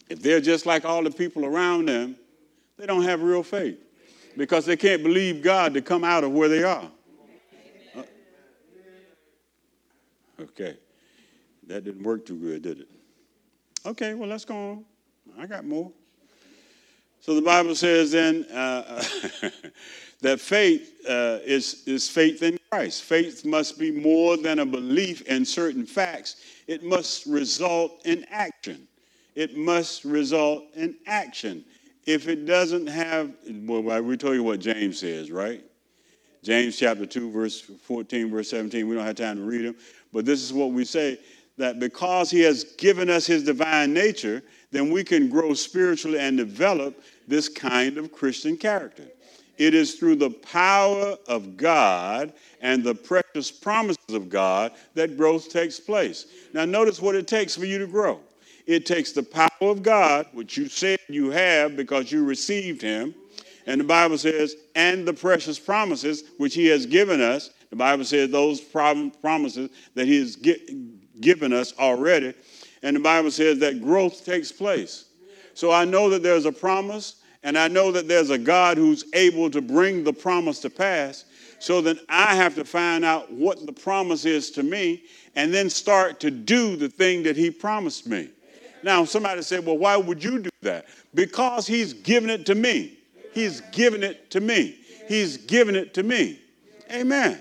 If 0.09 0.23
they're 0.23 0.41
just 0.41 0.67
like 0.67 0.85
all 0.85 1.05
the 1.05 1.11
people 1.11 1.45
around 1.45 1.87
them, 1.87 2.17
they 2.77 2.87
don't 2.87 3.05
have 3.05 3.23
real 3.23 3.43
faith 3.43 3.79
because 4.37 4.67
they 4.67 4.77
can't 4.77 5.03
believe 5.03 5.43
God 5.43 5.75
to 5.75 5.83
come 5.83 6.03
out 6.03 6.25
of 6.25 6.33
where 6.33 6.49
they 6.49 6.63
are. 6.63 6.91
Uh, 7.97 8.03
okay. 10.41 10.77
That 11.67 11.85
didn't 11.85 12.03
work 12.03 12.27
too 12.27 12.37
good, 12.37 12.63
did 12.63 12.81
it? 12.81 12.89
Okay, 13.87 14.15
well, 14.15 14.29
let's 14.29 14.45
go 14.45 14.57
on. 14.57 14.85
I 15.39 15.47
got 15.47 15.65
more. 15.65 15.93
So 17.21 17.35
the 17.35 17.43
Bible 17.43 17.75
says 17.75 18.13
then 18.13 18.45
uh, 18.53 19.05
that 20.23 20.41
faith 20.41 21.01
uh, 21.09 21.39
is, 21.45 21.83
is 21.87 22.09
faith 22.09 22.43
in 22.43 22.59
Christ. 22.71 23.03
Faith 23.03 23.45
must 23.45 23.79
be 23.79 23.91
more 23.91 24.37
than 24.37 24.61
a 24.61 24.67
belief 24.67 25.23
in 25.23 25.45
certain 25.45 25.85
facts, 25.85 26.37
it 26.67 26.83
must 26.83 27.27
result 27.27 28.07
in 28.07 28.25
action. 28.31 28.87
It 29.35 29.57
must 29.57 30.05
result 30.05 30.65
in 30.75 30.97
action. 31.07 31.65
If 32.07 32.27
it 32.27 32.47
doesn't 32.47 32.87
have, 32.89 33.33
well, 33.65 34.03
we 34.03 34.17
told 34.17 34.35
you 34.35 34.43
what 34.43 34.61
James 34.61 34.99
says, 34.99 35.31
right? 35.31 35.63
James 36.43 36.77
chapter 36.79 37.07
2, 37.07 37.31
verse 37.31 37.61
14, 37.61 38.31
verse 38.31 38.51
17. 38.51 38.89
We 38.89 38.95
don't 38.95 39.05
have 39.05 39.17
time 39.17 39.37
to 39.37 39.43
read 39.43 39.67
them, 39.67 39.77
but 40.13 40.25
this 40.25 40.43
is 40.43 40.53
what 40.53 40.71
we 40.71 40.85
say 40.85 41.19
that 41.61 41.79
because 41.79 42.31
he 42.31 42.41
has 42.41 42.65
given 42.65 43.09
us 43.09 43.27
his 43.27 43.45
divine 43.45 43.93
nature, 43.93 44.43
then 44.71 44.91
we 44.91 45.05
can 45.05 45.29
grow 45.29 45.55
spiritually 45.55 46.19
and 46.19 46.37
develop 46.37 47.03
this 47.29 47.49
kind 47.49 47.99
of 47.99 48.13
Christian 48.13 48.57
character. 48.57 49.05
It 49.59 49.75
is 49.75 49.95
through 49.95 50.17
the 50.17 50.31
power 50.31 51.17
of 51.29 51.57
God 51.57 52.33
and 52.63 52.83
the 52.83 52.95
precious 52.95 53.51
promises 53.51 54.15
of 54.15 54.29
God 54.31 54.73
that 54.95 55.17
growth 55.17 55.51
takes 55.51 55.79
place. 55.79 56.27
Now, 56.53 56.65
notice 56.65 57.01
what 57.01 57.15
it 57.15 57.29
takes 57.29 57.57
for 57.57 57.67
you 57.67 57.79
to 57.79 57.87
grow 57.87 58.21
it 58.71 58.87
takes 58.87 59.11
the 59.11 59.23
power 59.25 59.49
of 59.63 59.83
God, 59.83 60.27
which 60.33 60.57
you 60.57 60.69
said 60.69 61.01
you 61.09 61.31
have 61.31 61.77
because 61.77 62.13
you 62.13 62.25
received 62.25 62.81
Him. 62.81 63.15
And 63.67 63.81
the 63.81 63.85
Bible 63.85 64.17
says, 64.17 64.55
and 64.77 65.07
the 65.07 65.13
precious 65.13 65.59
promises 65.59 66.25
which 66.39 66.55
He 66.55 66.67
has 66.67 66.87
given 66.87 67.21
us. 67.21 67.51
The 67.71 67.77
Bible 67.77 68.05
says 68.05 68.31
those 68.31 68.61
promises 68.61 69.71
that 69.95 70.07
He 70.07 70.21
has 70.21 70.37
given 71.21 71.53
us 71.53 71.75
already. 71.79 72.35
And 72.83 72.97
the 72.97 73.01
Bible 73.01 73.31
says 73.31 73.59
that 73.59 73.83
growth 73.83 74.25
takes 74.25 74.51
place. 74.51 75.07
So 75.55 75.71
I 75.71 75.85
know 75.85 76.09
that 76.11 76.23
there's 76.23 76.47
a 76.47 76.53
promise, 76.53 77.17
and 77.43 77.59
I 77.59 77.69
know 77.69 77.93
that 77.93 78.09
there's 78.09 78.31
a 78.31 78.39
God 78.39 78.77
who's 78.77 79.05
able 79.13 79.51
to 79.51 79.61
bring 79.61 80.05
the 80.05 80.13
promise 80.13 80.61
to 80.61 80.71
pass. 80.71 81.25
So 81.59 81.81
then 81.81 82.01
I 82.09 82.35
have 82.35 82.55
to 82.55 82.65
find 82.65 83.05
out 83.05 83.31
what 83.31 83.67
the 83.67 83.73
promise 83.73 84.25
is 84.25 84.51
to 84.53 84.63
me 84.63 85.05
and 85.37 85.53
then 85.53 85.69
start 85.69 86.21
to 86.21 86.31
do 86.31 86.77
the 86.77 86.89
thing 86.89 87.23
that 87.25 87.37
He 87.37 87.51
promised 87.51 88.07
me. 88.07 88.31
Now, 88.83 89.05
somebody 89.05 89.43
said, 89.43 89.67
well, 89.67 89.77
why 89.77 89.97
would 89.97 90.25
you 90.25 90.39
do 90.39 90.51
that? 90.63 90.87
Because 91.15 91.67
He's 91.67 91.93
given 91.93 92.31
it 92.31 92.47
to 92.47 92.55
me. 92.55 92.99
He's 93.33 93.61
given 93.73 94.03
it 94.03 94.31
to 94.31 94.41
me. 94.41 94.79
He's 95.07 95.37
given 95.37 95.77
it 95.77 95.93
to 95.95 96.03
me. 96.03 96.41
Amen. 96.91 97.39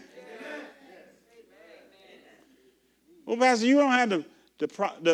Well, 3.30 3.38
Pastor, 3.38 3.68
you 3.68 3.76
don't 3.76 3.92
have 3.92 4.10
the, 4.10 4.26
the, 4.58 4.68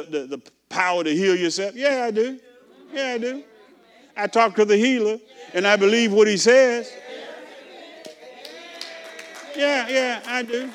the, 0.10 0.26
the, 0.38 0.42
power 0.70 1.04
to 1.04 1.14
heal 1.14 1.36
yourself. 1.36 1.76
Yeah, 1.76 2.06
I 2.06 2.12
do. 2.12 2.40
Yeah, 2.94 3.08
I 3.08 3.18
do. 3.18 3.44
I 4.16 4.28
talk 4.28 4.56
to 4.56 4.64
the 4.64 4.78
healer 4.78 5.20
and 5.54 5.68
I 5.68 5.76
believe 5.76 6.14
what 6.14 6.26
he 6.26 6.38
says. 6.38 6.90
Yeah, 9.54 9.90
yeah, 9.90 10.22
I 10.26 10.44
do. 10.44 10.72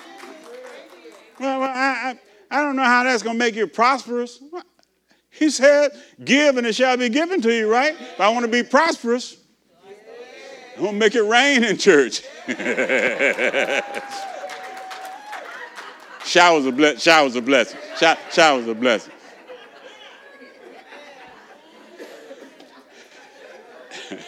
Well, 1.38 1.62
I, 1.62 1.68
I, 1.70 2.18
I 2.50 2.60
don't 2.60 2.76
know 2.76 2.84
how 2.84 3.04
that's 3.04 3.22
going 3.22 3.36
to 3.36 3.42
make 3.42 3.54
you 3.54 3.66
prosperous. 3.66 4.42
He 5.30 5.48
said, 5.48 5.92
Give 6.22 6.58
and 6.58 6.66
it 6.66 6.74
shall 6.74 6.98
be 6.98 7.08
given 7.08 7.40
to 7.40 7.54
you, 7.54 7.72
right? 7.72 7.94
If 7.98 8.20
I 8.20 8.28
want 8.28 8.44
to 8.44 8.52
be 8.52 8.62
prosperous, 8.62 9.38
I'm 10.76 10.82
going 10.82 10.92
to 10.92 10.98
make 10.98 11.14
it 11.14 11.22
rain 11.22 11.64
in 11.64 11.78
church. 11.78 12.22
Showers 16.24 16.66
of, 16.66 16.76
ble- 16.76 16.96
showers 16.96 17.36
of 17.36 17.44
blessing. 17.44 17.78
Sh- 17.96 18.32
showers 18.32 18.66
of 18.66 18.78
blessing. 18.80 19.12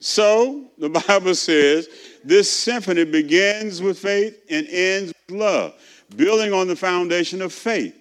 so 0.00 0.70
the 0.78 0.88
Bible 0.88 1.34
says 1.34 1.88
this 2.24 2.50
symphony 2.50 3.04
begins 3.04 3.82
with 3.82 3.98
faith 3.98 4.42
and 4.50 4.66
ends 4.68 5.12
with 5.28 5.36
love, 5.36 5.74
building 6.16 6.52
on 6.52 6.68
the 6.68 6.76
foundation 6.76 7.42
of 7.42 7.52
faith. 7.52 7.94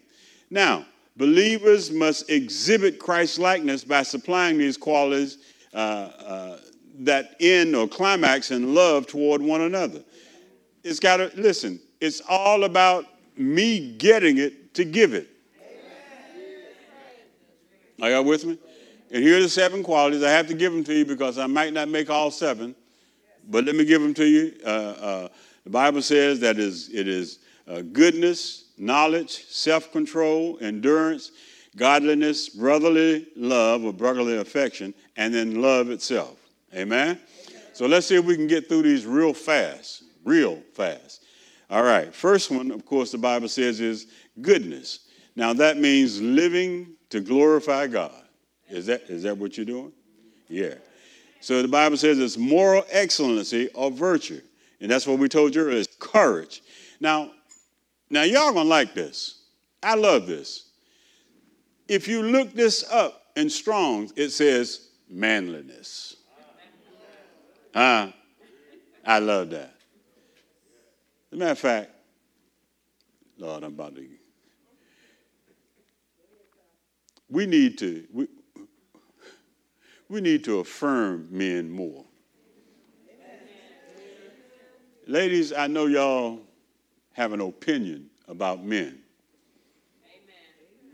Now, 0.49 0.85
believers 1.17 1.91
must 1.91 2.29
exhibit 2.29 2.99
Christ 2.99 3.39
likeness 3.39 3.83
by 3.83 4.03
supplying 4.03 4.57
these 4.57 4.77
qualities 4.77 5.37
uh, 5.73 5.77
uh, 5.77 6.57
that 6.99 7.35
end 7.39 7.75
or 7.75 7.87
climax 7.87 8.51
in 8.51 8.73
love 8.73 9.07
toward 9.07 9.41
one 9.41 9.61
another. 9.61 10.01
It's 10.83 10.99
got 10.99 11.17
to, 11.17 11.31
listen, 11.35 11.79
it's 12.05 12.21
all 12.27 12.63
about 12.63 13.05
me 13.35 13.91
getting 13.97 14.37
it 14.37 14.73
to 14.75 14.85
give 14.85 15.13
it. 15.13 15.29
Are 18.01 18.11
y'all 18.11 18.23
with 18.23 18.45
me? 18.45 18.57
And 19.11 19.23
here 19.23 19.37
are 19.37 19.41
the 19.41 19.49
seven 19.49 19.83
qualities. 19.83 20.23
I 20.23 20.29
have 20.29 20.47
to 20.47 20.53
give 20.53 20.71
them 20.71 20.83
to 20.83 20.93
you 20.93 21.05
because 21.05 21.37
I 21.37 21.47
might 21.47 21.73
not 21.73 21.87
make 21.87 22.09
all 22.09 22.29
seven, 22.29 22.75
but 23.47 23.63
let 23.63 23.75
me 23.75 23.85
give 23.85 24.01
them 24.01 24.13
to 24.15 24.25
you. 24.25 24.53
Uh, 24.63 24.67
uh, 24.67 25.27
the 25.63 25.69
Bible 25.69 26.01
says 26.01 26.39
that 26.41 26.59
is, 26.59 26.89
it 26.93 27.07
is 27.07 27.39
uh, 27.67 27.81
goodness, 27.81 28.65
knowledge, 28.77 29.45
self 29.45 29.91
control, 29.91 30.57
endurance, 30.61 31.31
godliness, 31.75 32.49
brotherly 32.49 33.27
love 33.35 33.83
or 33.83 33.93
brotherly 33.93 34.37
affection, 34.37 34.93
and 35.17 35.33
then 35.33 35.61
love 35.61 35.89
itself. 35.89 36.37
Amen? 36.73 37.19
So 37.73 37.87
let's 37.87 38.07
see 38.07 38.15
if 38.15 38.25
we 38.25 38.35
can 38.35 38.47
get 38.47 38.67
through 38.67 38.83
these 38.83 39.05
real 39.05 39.33
fast, 39.33 40.03
real 40.23 40.61
fast. 40.73 41.24
All 41.75 41.83
right, 41.83 42.15
first 42.15 42.51
one, 42.51 42.71
of 42.71 42.85
course, 42.85 43.11
the 43.11 43.17
Bible 43.17 43.49
says 43.49 43.81
is 43.81 44.07
goodness. 44.39 45.09
Now 45.35 45.51
that 45.51 45.75
means 45.75 46.21
living 46.21 46.93
to 47.09 47.19
glorify 47.19 47.87
God. 47.87 48.13
Is 48.69 48.85
that, 48.85 49.01
is 49.09 49.23
that 49.23 49.37
what 49.37 49.57
you're 49.57 49.65
doing? 49.65 49.91
Yeah. 50.47 50.75
So 51.41 51.61
the 51.61 51.67
Bible 51.67 51.97
says 51.97 52.17
it's 52.17 52.37
moral 52.37 52.85
excellency 52.89 53.67
or 53.73 53.91
virtue. 53.91 54.39
And 54.79 54.89
that's 54.89 55.05
what 55.05 55.19
we 55.19 55.27
told 55.27 55.53
you 55.53 55.63
earlier, 55.63 55.79
is 55.79 55.89
courage. 55.99 56.61
Now, 57.01 57.31
now 58.09 58.23
y'all 58.23 58.53
gonna 58.53 58.69
like 58.69 58.93
this. 58.93 59.43
I 59.83 59.95
love 59.95 60.27
this. 60.27 60.69
If 61.89 62.07
you 62.07 62.23
look 62.23 62.53
this 62.53 62.89
up 62.89 63.21
in 63.35 63.49
Strong's, 63.49 64.13
it 64.15 64.29
says 64.29 64.91
manliness. 65.09 66.15
Huh? 67.73 68.13
I 69.05 69.19
love 69.19 69.49
that. 69.49 69.74
As 71.35 71.37
a 71.37 71.39
matter 71.39 71.51
of 71.51 71.59
fact, 71.59 71.91
Lord, 73.37 73.63
I'm 73.65 73.73
about 73.73 73.93
to. 73.97 74.07
We 77.29 77.45
need 77.45 77.77
to 77.79 78.05
we, 78.13 78.27
we 80.07 80.21
need 80.21 80.45
to 80.45 80.59
affirm 80.59 81.27
men 81.29 81.69
more. 81.69 82.05
Ladies, 85.07 85.51
I 85.51 85.67
know 85.67 85.87
y'all 85.87 86.39
have 87.11 87.33
an 87.33 87.41
opinion 87.41 88.09
about 88.29 88.63
men. 88.63 88.99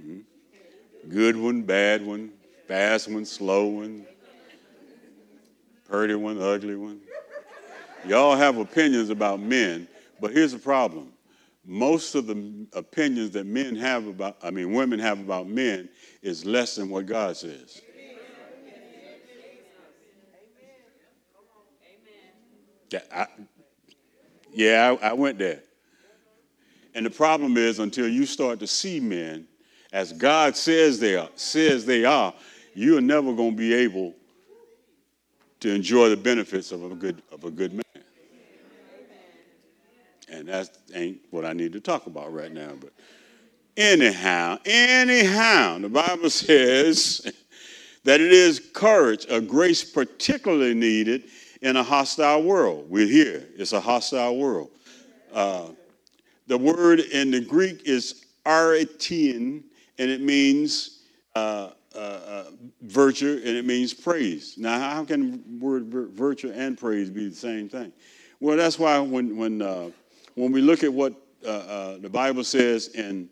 Mm-hmm. 0.01 1.11
Good 1.11 1.37
one, 1.37 1.61
bad 1.61 2.03
one, 2.03 2.31
fast 2.67 3.07
one, 3.11 3.25
slow 3.25 3.67
one, 3.67 4.07
pretty 5.87 6.15
one, 6.15 6.41
ugly 6.41 6.77
one. 6.77 6.99
Y'all 8.07 8.35
have 8.35 8.57
opinions 8.57 9.11
about 9.11 9.39
men, 9.39 9.87
but 10.21 10.31
here's 10.31 10.53
the 10.53 10.59
problem. 10.59 11.11
Most 11.65 12.15
of 12.15 12.27
the 12.27 12.67
opinions 12.73 13.31
that 13.31 13.45
men 13.45 13.75
have 13.75 14.07
about, 14.07 14.37
I 14.41 14.51
mean, 14.51 14.73
women 14.73 14.99
have 14.99 15.19
about 15.19 15.47
men 15.47 15.89
is 16.21 16.45
less 16.45 16.75
than 16.75 16.89
what 16.89 17.05
God 17.05 17.35
says. 17.35 17.81
Yeah, 22.91 22.99
I, 23.13 23.27
yeah, 24.53 24.95
I, 25.01 25.09
I 25.09 25.13
went 25.13 25.37
there. 25.37 25.61
And 26.93 27.05
the 27.05 27.09
problem 27.09 27.57
is 27.57 27.79
until 27.79 28.07
you 28.07 28.25
start 28.25 28.59
to 28.59 28.67
see 28.67 28.99
men 28.99 29.47
as 29.91 30.13
God 30.13 30.55
says 30.55 30.99
they 30.99 31.15
are, 31.15 31.29
says 31.35 31.85
they 31.85 32.05
are, 32.05 32.33
you 32.73 32.97
are 32.97 33.01
never 33.01 33.33
going 33.33 33.51
to 33.51 33.57
be 33.57 33.73
able 33.73 34.15
to 35.59 35.73
enjoy 35.73 36.09
the 36.09 36.17
benefits 36.17 36.71
of 36.71 36.83
a 36.89 36.95
good, 36.95 37.21
of 37.31 37.43
a 37.43 37.51
good 37.51 37.73
man. 37.73 37.90
And 40.41 40.49
that 40.49 40.75
ain't 40.95 41.19
what 41.29 41.45
I 41.45 41.53
need 41.53 41.71
to 41.73 41.79
talk 41.79 42.07
about 42.07 42.33
right 42.33 42.51
now. 42.51 42.71
But 42.79 42.91
anyhow, 43.77 44.57
anyhow, 44.65 45.77
the 45.77 45.87
Bible 45.87 46.29
says 46.31 47.31
that 48.03 48.19
it 48.19 48.33
is 48.33 48.59
courage, 48.73 49.27
a 49.29 49.39
grace 49.39 49.83
particularly 49.83 50.73
needed 50.73 51.25
in 51.61 51.75
a 51.75 51.83
hostile 51.83 52.41
world. 52.41 52.89
We're 52.89 53.07
here. 53.07 53.47
It's 53.55 53.71
a 53.71 53.79
hostile 53.79 54.35
world. 54.37 54.71
Uh, 55.31 55.67
the 56.47 56.57
word 56.57 57.01
in 57.01 57.29
the 57.29 57.41
Greek 57.41 57.83
is 57.85 58.25
aretian, 58.43 59.63
and 59.99 60.09
it 60.09 60.21
means 60.21 61.03
uh, 61.35 61.69
uh, 61.93 61.97
uh, 61.97 62.45
virtue, 62.81 63.39
and 63.45 63.55
it 63.55 63.65
means 63.65 63.93
praise. 63.93 64.57
Now, 64.57 64.79
how 64.79 65.05
can 65.05 65.59
word 65.59 65.85
virtue 65.85 66.51
and 66.51 66.75
praise 66.77 67.11
be 67.11 67.29
the 67.29 67.35
same 67.35 67.69
thing? 67.69 67.93
Well, 68.41 68.57
that's 68.57 68.79
why 68.79 68.97
when 68.97 69.37
when 69.37 69.61
uh, 69.61 69.91
when 70.35 70.51
we 70.51 70.61
look 70.61 70.83
at 70.83 70.93
what 70.93 71.13
uh, 71.45 71.49
uh, 71.49 71.97
the 71.97 72.09
Bible 72.09 72.43
says 72.43 72.89
in 72.89 73.29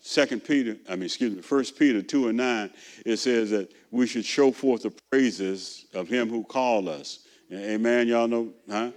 Second 0.00 0.44
Peter, 0.44 0.76
I 0.88 0.96
mean, 0.96 1.04
excuse 1.04 1.34
me, 1.34 1.42
First 1.42 1.78
Peter 1.78 2.02
two 2.02 2.28
and 2.28 2.36
nine, 2.36 2.70
it 3.06 3.16
says 3.16 3.50
that 3.50 3.72
we 3.90 4.06
should 4.06 4.24
show 4.24 4.52
forth 4.52 4.82
the 4.82 4.92
praises 5.10 5.86
of 5.94 6.08
Him 6.08 6.28
who 6.28 6.44
called 6.44 6.88
us. 6.88 7.20
Amen. 7.52 8.08
Y'all 8.08 8.28
know, 8.28 8.52
huh? 8.70 8.90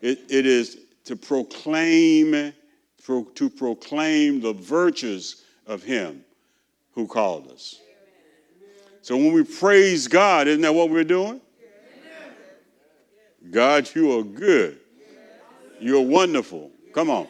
It, 0.00 0.20
it 0.30 0.46
is 0.46 0.78
to 1.04 1.16
proclaim 1.16 2.52
pro, 3.04 3.24
to 3.24 3.50
proclaim 3.50 4.40
the 4.40 4.52
virtues 4.52 5.44
of 5.66 5.82
Him 5.82 6.24
who 6.92 7.06
called 7.06 7.50
us. 7.50 7.80
So 9.02 9.16
when 9.16 9.32
we 9.32 9.44
praise 9.44 10.08
God, 10.08 10.48
isn't 10.48 10.62
that 10.62 10.74
what 10.74 10.90
we're 10.90 11.04
doing? 11.04 11.40
God, 13.50 13.90
you 13.94 14.18
are 14.18 14.22
good. 14.22 14.80
You're 15.80 16.02
wonderful. 16.02 16.70
Come 16.92 17.10
on. 17.10 17.28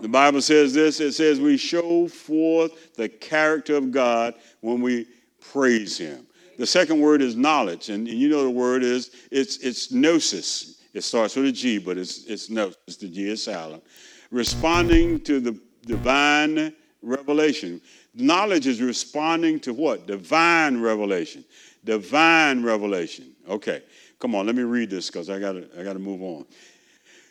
The 0.00 0.08
Bible 0.08 0.40
says 0.40 0.74
this 0.74 1.00
it 1.00 1.12
says 1.12 1.40
we 1.40 1.56
show 1.56 2.06
forth 2.08 2.94
the 2.94 3.08
character 3.08 3.76
of 3.76 3.90
God 3.90 4.34
when 4.60 4.80
we 4.80 5.06
praise 5.40 5.98
Him. 5.98 6.26
The 6.56 6.66
second 6.66 7.00
word 7.00 7.22
is 7.22 7.36
knowledge, 7.36 7.88
and, 7.88 8.06
you 8.06 8.28
know 8.28 8.42
the 8.42 8.50
word 8.50 8.82
is 8.82 9.10
it's 9.30 9.58
it's 9.58 9.92
gnosis. 9.92 10.82
It 10.94 11.02
starts 11.02 11.36
with 11.36 11.46
a 11.46 11.52
G, 11.52 11.78
but 11.78 11.98
it's 11.98 12.24
it's 12.26 12.50
gnosis. 12.50 12.96
The 12.96 13.08
G 13.08 13.28
is 13.28 13.42
silent. 13.42 13.82
Responding 14.30 15.20
to 15.20 15.40
the 15.40 15.58
divine 15.86 16.74
revelation. 17.02 17.80
Knowledge 18.14 18.66
is 18.66 18.82
responding 18.82 19.60
to 19.60 19.72
what? 19.72 20.06
Divine 20.06 20.80
revelation. 20.80 21.44
Divine 21.84 22.62
revelation. 22.62 23.32
Okay, 23.48 23.82
come 24.18 24.34
on, 24.34 24.46
let 24.46 24.54
me 24.54 24.62
read 24.62 24.90
this 24.90 25.08
because 25.08 25.30
I 25.30 25.38
gotta 25.38 25.68
I 25.78 25.82
gotta 25.82 25.98
move 25.98 26.22
on. 26.22 26.44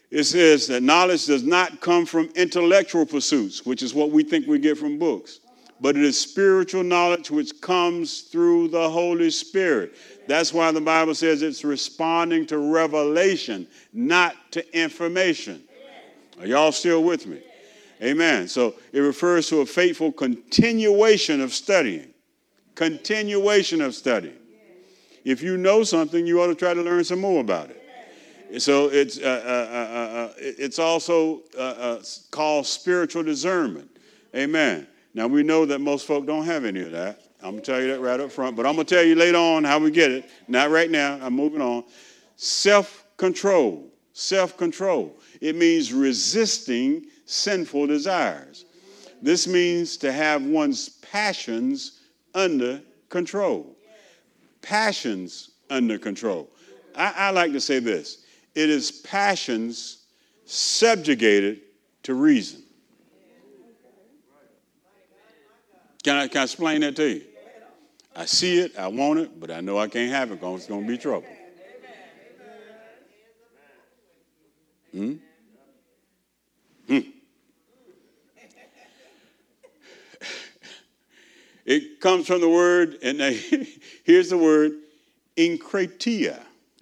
It 0.10 0.24
says 0.24 0.68
that 0.68 0.84
knowledge 0.84 1.26
does 1.26 1.44
not 1.44 1.82
come 1.82 2.06
from 2.06 2.30
intellectual 2.36 3.06
pursuits, 3.06 3.66
which 3.66 3.84
is 3.84 3.94
what 3.94 4.12
we 4.12 4.24
think 4.24 4.48
we 4.48 4.58
get 4.58 4.78
from 4.78 4.98
books, 4.98 5.42
but 5.82 5.98
it 5.98 6.04
is 6.04 6.18
spiritual 6.18 6.84
knowledge 6.84 7.30
which 7.30 7.60
comes 7.62 8.22
through 8.22 8.70
the 8.70 8.90
Holy 8.90 9.30
Spirit. 9.30 9.96
That's 10.28 10.54
why 10.54 10.72
the 10.72 10.82
Bible 10.82 11.14
says 11.14 11.42
it's 11.42 11.66
responding 11.66 12.46
to 12.48 12.58
revelation, 12.58 13.68
not 13.92 14.36
to 14.52 14.78
information. 14.78 15.64
Are 16.40 16.46
y'all 16.46 16.72
still 16.72 17.04
with 17.04 17.28
me? 17.28 17.42
Amen. 18.02 18.48
So 18.48 18.76
it 18.94 19.00
refers 19.00 19.50
to 19.50 19.62
a 19.62 19.66
faithful 19.66 20.12
continuation 20.12 21.42
of 21.42 21.52
studying. 21.54 22.14
Continuation 22.76 23.82
of 23.82 23.96
studying. 23.96 24.38
If 25.26 25.42
you 25.42 25.58
know 25.58 25.84
something, 25.84 26.26
you 26.26 26.42
ought 26.42 26.48
to 26.48 26.56
try 26.56 26.74
to 26.74 26.82
learn 26.82 27.04
some 27.04 27.20
more 27.20 27.42
about 27.42 27.72
it. 27.72 27.84
So 28.60 28.88
it's, 28.88 29.20
uh, 29.20 29.22
uh, 29.24 29.76
uh, 29.76 30.18
uh 30.18 30.34
it's 30.38 30.80
also 30.80 31.44
uh, 31.58 31.62
uh, 31.62 32.04
called 32.32 32.66
spiritual 32.66 33.24
discernment. 33.24 33.90
Amen. 34.36 34.88
Now 35.14 35.28
we 35.28 35.44
know 35.44 35.66
that 35.66 35.80
most 35.80 36.08
folk 36.08 36.26
don't 36.26 36.46
have 36.46 36.64
any 36.66 36.82
of 36.82 36.92
that. 36.92 37.22
I'm 37.42 37.52
going 37.52 37.64
to 37.64 37.72
tell 37.72 37.82
you 37.82 37.88
that 37.90 38.00
right 38.00 38.20
up 38.20 38.32
front, 38.32 38.56
but 38.56 38.66
I'm 38.66 38.76
going 38.76 38.86
to 38.86 38.96
tell 38.96 39.04
you 39.04 39.16
later 39.16 39.38
on 39.38 39.64
how 39.64 39.80
we 39.80 39.92
get 39.92 40.12
it. 40.12 40.30
Not 40.48 40.70
right 40.70 40.90
now. 40.90 41.20
I'm 41.22 41.34
moving 41.34 41.62
on. 41.62 41.84
Self 42.36 43.06
control. 43.18 43.92
Self 44.14 44.58
control. 44.58 45.20
It 45.42 45.56
means 45.56 45.94
resisting 45.94 47.06
sinful 47.26 47.88
desires. 47.88 48.66
This 49.22 49.48
means 49.48 49.98
to 49.98 50.12
have 50.12 50.44
one's 50.44 50.90
passions 50.90 52.02
under 52.34 52.82
control. 53.10 53.76
Passions 54.62 55.52
under 55.70 55.98
control. 55.98 56.50
I, 56.96 57.14
I 57.16 57.30
like 57.32 57.52
to 57.52 57.62
say 57.62 57.80
this 57.80 58.26
it 58.58 58.72
is 58.72 58.92
passions 58.92 60.00
subjugated 60.46 61.60
to 62.02 62.16
reason. 62.16 62.64
Can 66.04 66.16
I, 66.16 66.28
can 66.28 66.40
I 66.40 66.44
explain 66.46 66.82
that 66.82 66.96
to 66.96 67.08
you? 67.08 67.22
I 68.16 68.26
see 68.26 68.58
it, 68.58 68.76
I 68.76 68.88
want 68.88 69.20
it, 69.20 69.40
but 69.40 69.52
I 69.52 69.62
know 69.62 69.78
I 69.78 69.88
can't 69.88 70.12
have 70.12 70.32
it 70.32 70.40
because 70.40 70.62
it's 70.62 70.68
going 70.68 70.82
to 70.82 70.88
be 70.88 70.98
trouble. 70.98 71.28
Hmm? 74.92 75.14
Hmm. 76.88 77.00
It 81.66 82.00
comes 82.00 82.26
from 82.26 82.40
the 82.40 82.48
word, 82.48 82.98
and 83.04 83.20
here's 84.06 84.30
the 84.30 84.38
word, 84.38 84.72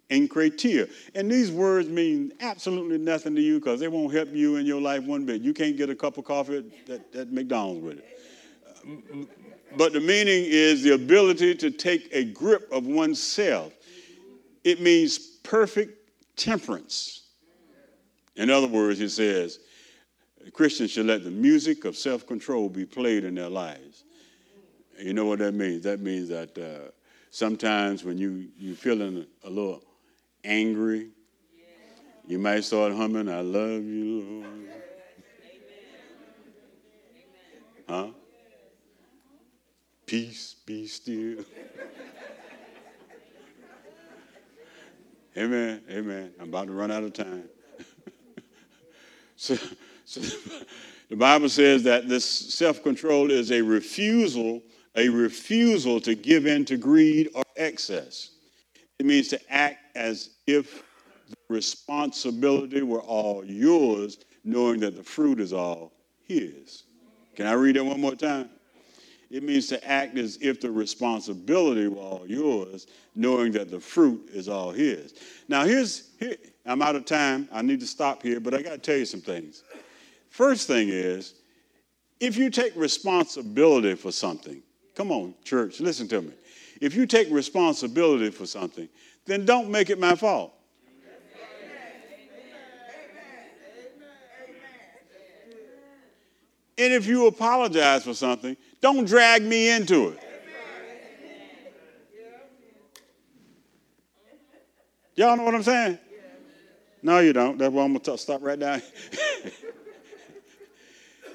enkrateia. 0.09 0.27
Enkrateia. 0.29 0.91
And 1.15 1.31
these 1.31 1.51
words 1.51 1.89
mean 1.89 2.33
absolutely 2.39 2.97
nothing 2.97 3.35
to 3.35 3.41
you 3.41 3.59
because 3.59 3.79
they 3.79 3.87
won't 3.87 4.13
help 4.13 4.29
you 4.33 4.57
in 4.57 4.65
your 4.65 4.81
life 4.81 5.03
one 5.03 5.25
bit. 5.25 5.41
You 5.41 5.53
can't 5.53 5.77
get 5.77 5.89
a 5.89 5.95
cup 5.95 6.17
of 6.17 6.25
coffee 6.25 6.71
at, 6.89 7.15
at 7.15 7.31
McDonald's 7.31 7.81
with 7.81 7.97
it. 7.99 9.27
But 9.77 9.93
the 9.93 9.99
meaning 9.99 10.45
is 10.47 10.83
the 10.83 10.93
ability 10.93 11.55
to 11.55 11.71
take 11.71 12.09
a 12.13 12.23
grip 12.23 12.69
of 12.71 12.85
oneself. 12.85 13.73
It 14.63 14.81
means 14.81 15.17
perfect 15.17 16.37
temperance. 16.37 17.23
In 18.35 18.49
other 18.49 18.67
words, 18.67 18.99
it 19.01 19.09
says, 19.09 19.59
Christians 20.53 20.91
should 20.91 21.07
let 21.07 21.23
the 21.23 21.31
music 21.31 21.85
of 21.85 21.95
self 21.95 22.27
control 22.27 22.69
be 22.69 22.85
played 22.85 23.23
in 23.23 23.35
their 23.35 23.49
lives. 23.49 24.03
You 24.99 25.13
know 25.13 25.25
what 25.25 25.39
that 25.39 25.53
means? 25.53 25.83
That 25.83 25.99
means 25.99 26.29
that 26.29 26.57
uh, 26.57 26.91
sometimes 27.31 28.03
when 28.03 28.17
you, 28.17 28.47
you're 28.57 28.75
feeling 28.75 29.25
a 29.43 29.49
little 29.49 29.83
angry, 30.45 31.09
you 32.27 32.39
might 32.39 32.63
start 32.63 32.93
humming, 32.93 33.29
I 33.29 33.41
love 33.41 33.83
you, 33.83 34.21
Lord. 34.21 34.69
Huh? 37.87 38.07
Peace 40.05 40.55
be 40.65 40.87
still. 40.87 41.43
Amen. 45.37 45.81
Amen. 45.89 46.31
I'm 46.39 46.49
about 46.49 46.67
to 46.67 46.73
run 46.73 46.91
out 46.91 47.03
of 47.03 47.13
time. 47.13 47.43
so, 49.35 49.57
so 50.05 50.21
the 51.09 51.15
Bible 51.15 51.49
says 51.49 51.83
that 51.83 52.07
this 52.07 52.25
self 52.25 52.81
control 52.81 53.29
is 53.29 53.51
a 53.51 53.61
refusal 53.61 54.61
a 54.95 55.09
refusal 55.09 55.99
to 56.01 56.15
give 56.15 56.45
in 56.45 56.65
to 56.65 56.77
greed 56.77 57.29
or 57.35 57.43
excess. 57.55 58.31
It 58.99 59.05
means 59.05 59.27
to 59.29 59.53
act 59.53 59.95
as 59.95 60.31
if 60.47 60.83
the 61.29 61.35
responsibility 61.49 62.81
were 62.81 63.01
all 63.01 63.43
yours, 63.43 64.17
knowing 64.43 64.79
that 64.81 64.95
the 64.95 65.03
fruit 65.03 65.39
is 65.39 65.53
all 65.53 65.91
his. 66.23 66.83
Can 67.35 67.47
I 67.47 67.53
read 67.53 67.75
that 67.75 67.83
one 67.83 67.99
more 67.99 68.15
time? 68.15 68.49
It 69.29 69.43
means 69.43 69.67
to 69.67 69.87
act 69.87 70.17
as 70.17 70.37
if 70.39 70.61
the 70.61 70.71
responsibility 70.71 71.87
were 71.87 71.97
all 71.97 72.25
yours, 72.27 72.87
knowing 73.15 73.51
that 73.53 73.69
the 73.69 73.79
fruit 73.79 74.29
is 74.31 74.47
all 74.47 74.71
his. 74.71 75.15
Now, 75.49 75.65
here's 75.65 76.11
here, 76.19 76.37
I'm 76.65 76.81
out 76.81 76.95
of 76.95 77.05
time. 77.05 77.49
I 77.51 77.61
need 77.61 77.79
to 77.79 77.87
stop 77.87 78.21
here, 78.21 78.39
but 78.39 78.53
I 78.53 78.61
got 78.61 78.71
to 78.71 78.77
tell 78.77 78.97
you 78.97 79.05
some 79.05 79.21
things. 79.21 79.63
First 80.29 80.67
thing 80.67 80.89
is, 80.89 81.33
if 82.19 82.37
you 82.37 82.49
take 82.49 82.75
responsibility 82.75 83.95
for 83.95 84.11
something, 84.11 84.61
Come 84.95 85.11
on, 85.11 85.35
church, 85.43 85.81
listen 85.81 86.07
to 86.07 86.21
me. 86.21 86.31
If 86.81 86.95
you 86.95 87.05
take 87.05 87.29
responsibility 87.31 88.29
for 88.31 88.45
something, 88.45 88.89
then 89.25 89.45
don't 89.45 89.69
make 89.69 89.89
it 89.89 89.99
my 89.99 90.15
fault. 90.15 90.53
And 96.77 96.91
if 96.91 97.07
you 97.07 97.27
apologize 97.27 98.03
for 98.03 98.13
something, 98.13 98.57
don't 98.81 99.05
drag 99.05 99.43
me 99.43 99.69
into 99.69 100.09
it. 100.09 100.19
Y'all 105.15 105.37
know 105.37 105.43
what 105.43 105.55
I'm 105.55 105.63
saying? 105.63 105.97
No, 107.01 107.19
you 107.19 107.31
don't. 107.31 107.57
That's 107.57 107.71
why 107.71 107.83
I'm 107.83 107.93
going 107.93 108.01
to 108.01 108.17
stop 108.17 108.41
right 108.43 108.59
now. 108.59 108.81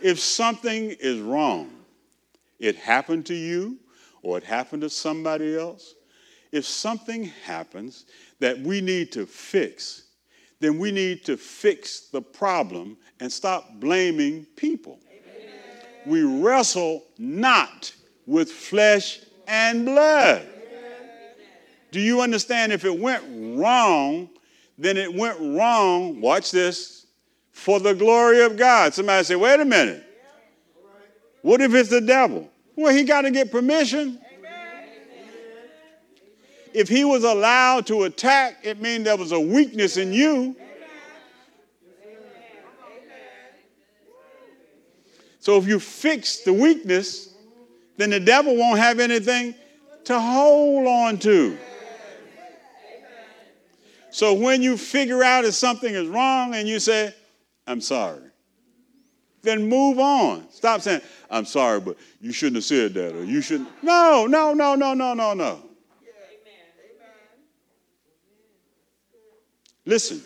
if 0.03 0.21
something 0.21 0.91
is 1.01 1.21
wrong, 1.21 1.71
it 2.59 2.77
happened 2.77 3.25
to 3.27 3.35
you 3.35 3.79
or 4.23 4.39
it 4.39 4.45
happened 4.45 4.83
to 4.83 4.91
somebody 4.91 5.57
else, 5.57 5.95
if 6.53 6.65
something 6.65 7.25
happens 7.45 8.07
that 8.41 8.59
we 8.59 8.81
need 8.81 9.13
to 9.13 9.27
fix, 9.27 10.05
then 10.59 10.79
we 10.79 10.91
need 10.91 11.25
to 11.25 11.37
fix 11.37 12.09
the 12.09 12.21
problem 12.21 12.97
and 13.21 13.33
stop 13.33 13.81
blaming 13.81 14.45
people. 14.57 14.99
Amen. 15.09 15.55
We 16.07 16.23
wrestle 16.23 17.05
not 17.19 17.93
with 18.27 18.51
flesh 18.51 19.21
and 19.47 19.85
blood. 19.85 20.47
Do 21.93 22.01
you 22.01 22.21
understand 22.21 22.73
if 22.73 22.85
it 22.85 22.97
went 22.97 23.25
wrong, 23.59 24.29
then 24.79 24.97
it 24.97 25.13
went 25.13 25.39
wrong, 25.41 26.21
watch 26.21 26.51
this, 26.51 27.07
for 27.53 27.81
the 27.81 27.95
glory 27.95 28.43
of 28.43 28.57
God. 28.57 28.95
Somebody 28.95 29.25
say, 29.25 29.37
wait 29.37 29.61
a 29.61 29.65
minute. 29.65 30.05
What 31.43 31.61
if 31.61 31.75
it's 31.75 31.91
the 31.91 32.01
devil? 32.01 32.49
Well, 32.77 32.95
he 32.95 33.05
got 33.05 33.23
to 33.23 33.31
get 33.31 33.51
permission. 33.51 34.21
If 36.73 36.89
he 36.89 37.05
was 37.05 37.25
allowed 37.25 37.87
to 37.87 38.05
attack, 38.05 38.59
it 38.63 38.81
means 38.81 39.05
there 39.05 39.17
was 39.17 39.33
a 39.33 39.41
weakness 39.41 39.97
in 39.97 40.13
you. 40.13 40.57
So 45.41 45.57
if 45.57 45.67
you 45.67 45.81
fix 45.81 46.41
the 46.41 46.53
weakness, 46.53 47.35
then 47.97 48.11
the 48.11 48.21
devil 48.21 48.57
won't 48.57 48.79
have 48.79 49.01
anything 49.01 49.55
to 50.05 50.21
hold 50.21 50.87
on 50.87 51.19
to. 51.19 51.59
So 54.11 54.35
when 54.35 54.61
you 54.61 54.77
figure 54.77 55.23
out 55.23 55.45
if 55.45 55.55
something 55.55 55.93
is 55.93 56.07
wrong 56.09 56.55
and 56.55 56.69
you 56.69 56.79
say, 56.79 57.15
I'm 57.67 57.81
sorry, 57.81 58.23
then 59.43 59.69
move 59.69 59.99
on. 59.99 60.51
Stop 60.51 60.83
saying, 60.83 61.01
I'm 61.31 61.45
sorry, 61.45 61.81
but 61.81 61.97
you 62.21 62.33
shouldn't 62.33 62.57
have 62.57 62.65
said 62.65 62.95
that, 62.95 63.15
or 63.15 63.25
you 63.25 63.41
shouldn't. 63.41 63.69
No, 63.83 64.27
no, 64.27 64.53
no, 64.53 64.75
no, 64.75 64.95
no, 64.95 65.15
no, 65.15 65.33
no. 65.33 65.63
Listen, 69.87 70.23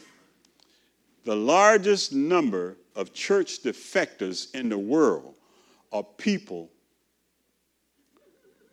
the 1.24 1.36
largest 1.36 2.12
number 2.12 2.76
of 2.96 3.12
church 3.12 3.62
defectors 3.62 4.54
in 4.54 4.68
the 4.68 4.78
world 4.78 5.34
are 5.92 6.02
people 6.02 6.70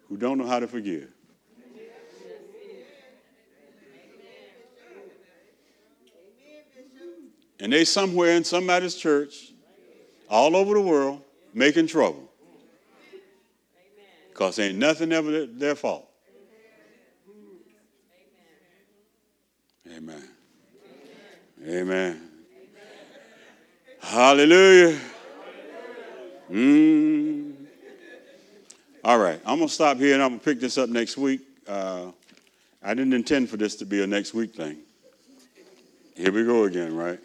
who 0.07 0.17
don't 0.17 0.37
know 0.37 0.47
how 0.47 0.59
to 0.59 0.67
forgive. 0.67 1.09
And 7.59 7.71
they 7.71 7.85
somewhere 7.85 8.31
in 8.31 8.43
somebody's 8.43 8.95
church, 8.95 9.53
all 10.27 10.55
over 10.55 10.73
the 10.73 10.81
world, 10.81 11.21
making 11.53 11.87
trouble. 11.87 12.29
Because 14.29 14.59
ain't 14.59 14.77
nothing 14.77 15.11
ever 15.11 15.45
their 15.45 15.75
fault. 15.75 16.07
Amen. 19.93 20.23
Amen. 21.67 22.29
Hallelujah. 23.99 24.99
Mm. 26.51 27.53
All 29.03 29.17
right, 29.17 29.39
I'm 29.45 29.57
going 29.57 29.67
to 29.67 29.73
stop 29.73 29.97
here 29.97 30.13
and 30.13 30.21
I'm 30.21 30.29
going 30.29 30.39
to 30.39 30.45
pick 30.45 30.59
this 30.59 30.77
up 30.77 30.89
next 30.89 31.17
week. 31.17 31.41
Uh, 31.67 32.11
I 32.83 32.93
didn't 32.93 33.13
intend 33.13 33.49
for 33.49 33.57
this 33.57 33.75
to 33.77 33.85
be 33.85 34.03
a 34.03 34.07
next 34.07 34.33
week 34.33 34.53
thing. 34.53 34.77
Here 36.15 36.31
we 36.31 36.43
go 36.43 36.65
again, 36.65 36.95
right? 36.95 37.19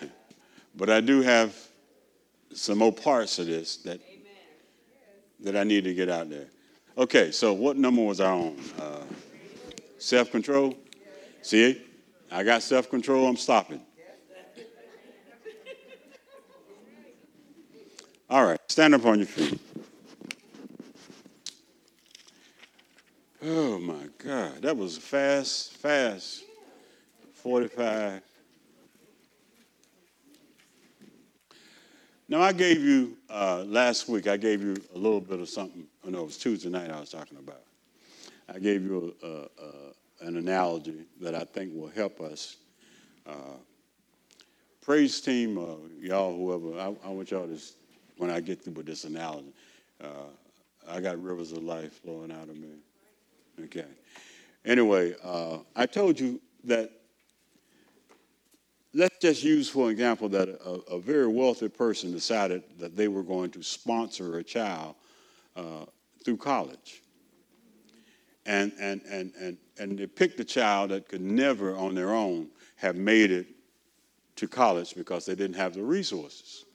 but 0.76 0.90
I 0.90 1.00
do 1.00 1.22
have 1.22 1.56
some 2.54 2.78
more 2.78 2.92
parts 2.92 3.38
of 3.38 3.46
this 3.46 3.76
that, 3.78 4.00
that 5.40 5.56
I 5.56 5.64
need 5.64 5.84
to 5.84 5.94
get 5.94 6.08
out 6.08 6.30
there. 6.30 6.48
Okay, 6.96 7.30
so 7.30 7.52
what 7.52 7.76
number 7.76 8.02
was 8.02 8.20
I 8.20 8.30
on? 8.30 8.56
Uh, 8.78 9.04
self 9.98 10.30
control? 10.30 10.76
See, 11.42 11.82
I 12.30 12.42
got 12.42 12.62
self 12.62 12.90
control, 12.90 13.26
I'm 13.26 13.36
stopping. 13.36 13.80
All 18.28 18.44
right, 18.44 18.60
stand 18.68 18.94
up 18.94 19.04
on 19.04 19.18
your 19.18 19.26
feet. 19.26 19.60
Oh 23.42 23.78
my 23.78 24.08
God, 24.18 24.62
that 24.62 24.76
was 24.76 24.96
fast, 24.96 25.76
fast 25.76 26.44
45. 27.34 28.22
Now, 32.32 32.40
I 32.40 32.54
gave 32.54 32.82
you, 32.82 33.18
uh, 33.28 33.62
last 33.66 34.08
week, 34.08 34.26
I 34.26 34.38
gave 34.38 34.62
you 34.62 34.74
a 34.94 34.98
little 34.98 35.20
bit 35.20 35.38
of 35.38 35.50
something. 35.50 35.84
Oh, 36.02 36.08
no, 36.08 36.20
it 36.20 36.24
was 36.24 36.38
Tuesday 36.38 36.70
night 36.70 36.90
I 36.90 36.98
was 36.98 37.10
talking 37.10 37.36
about. 37.36 37.60
I 38.48 38.58
gave 38.58 38.82
you 38.82 39.14
a, 39.22 39.26
a, 39.26 39.40
a, 39.42 40.28
an 40.28 40.38
analogy 40.38 41.04
that 41.20 41.34
I 41.34 41.44
think 41.44 41.74
will 41.74 41.90
help 41.90 42.22
us. 42.22 42.56
Uh, 43.26 43.58
praise 44.80 45.20
team, 45.20 45.58
uh, 45.58 45.74
y'all, 46.00 46.34
whoever, 46.34 46.80
I, 46.80 46.94
I 47.06 47.10
want 47.10 47.30
y'all 47.30 47.46
to 47.46 47.60
when 48.16 48.30
I 48.30 48.40
get 48.40 48.64
through 48.64 48.72
with 48.72 48.86
this 48.86 49.04
analogy. 49.04 49.52
Uh, 50.02 50.30
I 50.88 51.02
got 51.02 51.22
rivers 51.22 51.52
of 51.52 51.62
life 51.62 52.00
flowing 52.02 52.32
out 52.32 52.48
of 52.48 52.56
me. 52.56 52.70
Okay. 53.64 53.84
Anyway, 54.64 55.14
uh, 55.22 55.58
I 55.76 55.84
told 55.84 56.18
you 56.18 56.40
that. 56.64 56.92
Let's 58.94 59.16
just 59.18 59.42
use, 59.42 59.70
for 59.70 59.90
example, 59.90 60.28
that 60.30 60.48
a, 60.48 60.94
a, 60.94 60.98
very 60.98 61.26
wealthy 61.26 61.68
person 61.68 62.12
decided 62.12 62.62
that 62.78 62.94
they 62.94 63.08
were 63.08 63.22
going 63.22 63.50
to 63.52 63.62
sponsor 63.62 64.36
a 64.36 64.44
child 64.44 64.96
uh, 65.56 65.86
through 66.24 66.36
college. 66.36 67.02
And, 68.44 68.72
and, 68.78 69.00
and, 69.08 69.32
and, 69.40 69.56
and 69.78 69.98
they 69.98 70.06
picked 70.06 70.40
a 70.40 70.44
child 70.44 70.90
that 70.90 71.08
could 71.08 71.22
never 71.22 71.74
on 71.74 71.94
their 71.94 72.12
own 72.12 72.48
have 72.76 72.96
made 72.96 73.30
it 73.30 73.46
to 74.36 74.46
college 74.46 74.94
because 74.94 75.24
they 75.24 75.34
didn't 75.34 75.56
have 75.56 75.72
the 75.72 75.82
resources. 75.82 76.66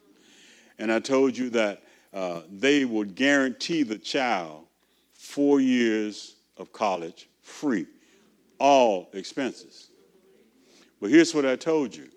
And 0.80 0.92
I 0.92 1.00
told 1.00 1.38
you 1.38 1.50
that 1.52 1.84
uh, 2.14 2.42
they 2.50 2.86
would 2.86 3.14
guarantee 3.14 3.84
the 3.84 3.98
child 3.98 4.66
four 5.14 5.60
years 5.60 6.38
of 6.58 6.72
college 6.72 7.30
free, 7.42 7.86
all 8.60 9.10
expenses. 9.14 9.87
But 11.00 11.12
here's 11.12 11.34
what 11.34 11.46
I 11.46 11.56
told 11.56 11.96
you. 11.96 12.10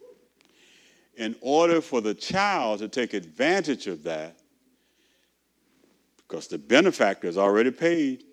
In 1.17 1.37
order 1.41 1.81
for 1.81 2.01
the 2.01 2.15
child 2.15 2.79
to 2.79 2.89
take 2.89 3.13
advantage 3.13 3.87
of 3.87 4.03
that, 4.05 4.37
because 6.17 6.47
the 6.47 6.59
benefactor 6.59 7.29
is 7.29 7.37
already 7.37 7.71
paid, 7.71 8.25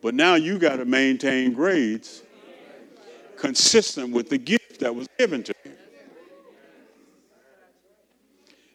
but 0.00 0.14
now 0.14 0.36
you 0.36 0.58
got 0.58 0.76
to 0.76 0.84
maintain 0.84 1.52
grades 1.52 2.22
consistent 3.36 4.12
with 4.12 4.30
the 4.30 4.38
gift 4.38 4.80
that 4.80 4.94
was 4.94 5.08
given 5.18 5.42
to 5.42 5.54
you. 5.64 5.72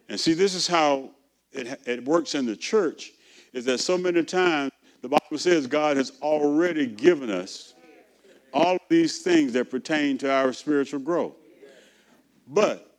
And 0.10 0.20
see, 0.20 0.34
this 0.34 0.54
is 0.54 0.68
how 0.68 1.12
it, 1.52 1.80
it 1.86 2.06
works 2.06 2.36
in 2.36 2.46
the 2.46 2.56
church, 2.56 3.14
is 3.54 3.66
that 3.66 3.80
so 3.80 3.98
many 3.98 4.24
times 4.24 4.72
the 5.02 5.10
Bible 5.10 5.38
says 5.38 5.66
God 5.68 5.98
has 5.98 6.12
already 6.22 6.86
given 6.86 7.30
us 7.30 7.73
all 8.54 8.76
of 8.76 8.82
these 8.90 9.22
things 9.22 9.54
that 9.54 9.70
pertain 9.70 10.18
to 10.20 10.32
our 10.32 10.54
spiritual 10.54 11.00
growth. 11.00 11.36
But 12.48 12.90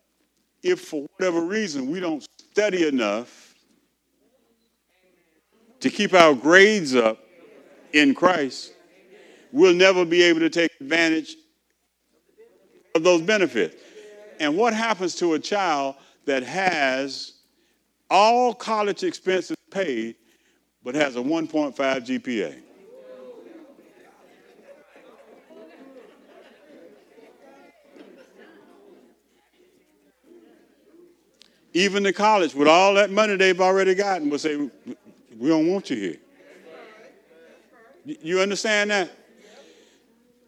if 0.63 0.81
for 0.81 1.07
whatever 1.17 1.43
reason 1.43 1.91
we 1.91 2.01
don't 2.01 2.27
study 2.51 2.89
enough 2.89 3.55
to 5.81 5.91
keep 5.91 6.15
our 6.15 6.35
grades 6.35 6.95
up 6.95 7.19
in 7.93 8.15
Christ, 8.15 8.73
we'll 9.53 9.75
never 9.75 10.05
be 10.05 10.23
able 10.23 10.41
to 10.41 10.51
take 10.51 10.71
advantage 10.81 11.37
of 12.95 13.03
those 13.03 13.23
benefits. 13.23 13.77
And 14.41 14.57
what 14.57 14.75
happens 14.75 15.15
to 15.17 15.35
a 15.35 15.39
child 15.39 15.97
that 16.25 16.43
has 16.43 17.35
all 18.11 18.55
college 18.55 19.03
expenses 19.03 19.57
paid, 19.71 20.17
but 20.83 20.95
has 20.95 21.17
a 21.17 21.21
1.5 21.21 21.75
GPA. 21.75 22.64
Even 31.75 32.05
the 32.05 32.13
college, 32.13 32.55
with 32.55 32.69
all 32.69 32.95
that 32.95 33.11
money 33.11 33.37
they've 33.37 33.61
already 33.61 33.95
gotten, 33.95 34.31
will 34.31 34.39
say, 34.39 34.57
We 34.57 35.49
don't 35.49 35.69
want 35.69 35.91
you 35.91 35.97
here. 35.97 36.17
You 38.05 38.41
understand 38.41 38.91
that? 38.91 39.11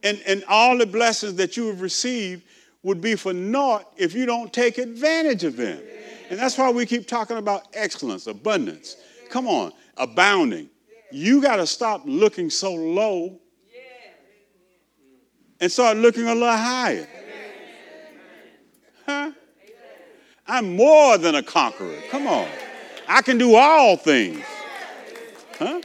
And, 0.03 0.23
and 0.27 0.45
all 0.49 0.79
the 0.79 0.87
blessings 0.87 1.35
that 1.35 1.57
you 1.57 1.67
have 1.67 1.81
received 1.81 2.45
would 2.85 3.01
be 3.01 3.17
for 3.17 3.33
naught 3.33 3.91
if 3.97 4.15
you 4.15 4.25
don't 4.25 4.53
take 4.53 4.79
advantage 4.79 5.43
of 5.43 5.57
them. 5.57 5.83
And 6.31 6.39
that's 6.39 6.57
why 6.57 6.71
we 6.71 6.87
keep 6.87 7.09
talking 7.09 7.39
about 7.39 7.67
excellence, 7.73 8.29
abundance. 8.29 8.97
Come 9.29 9.49
on, 9.49 9.73
abounding. 9.97 10.69
You 11.11 11.43
got 11.43 11.57
to 11.57 11.67
stop 11.67 12.03
looking 12.05 12.51
so 12.51 12.73
low 12.73 13.41
and 15.61 15.73
start 15.73 15.97
looking 15.97 16.29
a 16.29 16.35
little 16.35 16.49
higher. 16.49 17.09
Huh? 19.07 19.33
I'm 20.49 20.77
more 20.77 21.19
than 21.19 21.35
a 21.35 21.43
conqueror. 21.43 21.99
Come 22.11 22.27
on. 22.27 22.49
I 23.09 23.23
can 23.23 23.39
do 23.39 23.55
all 23.55 23.97
things. 23.97 24.45
Huh? 25.59 25.81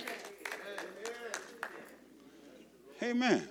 Amen. 3.04 3.48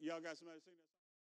Y'all 0.00 0.20
got 0.20 0.36
somebody? 0.36 0.60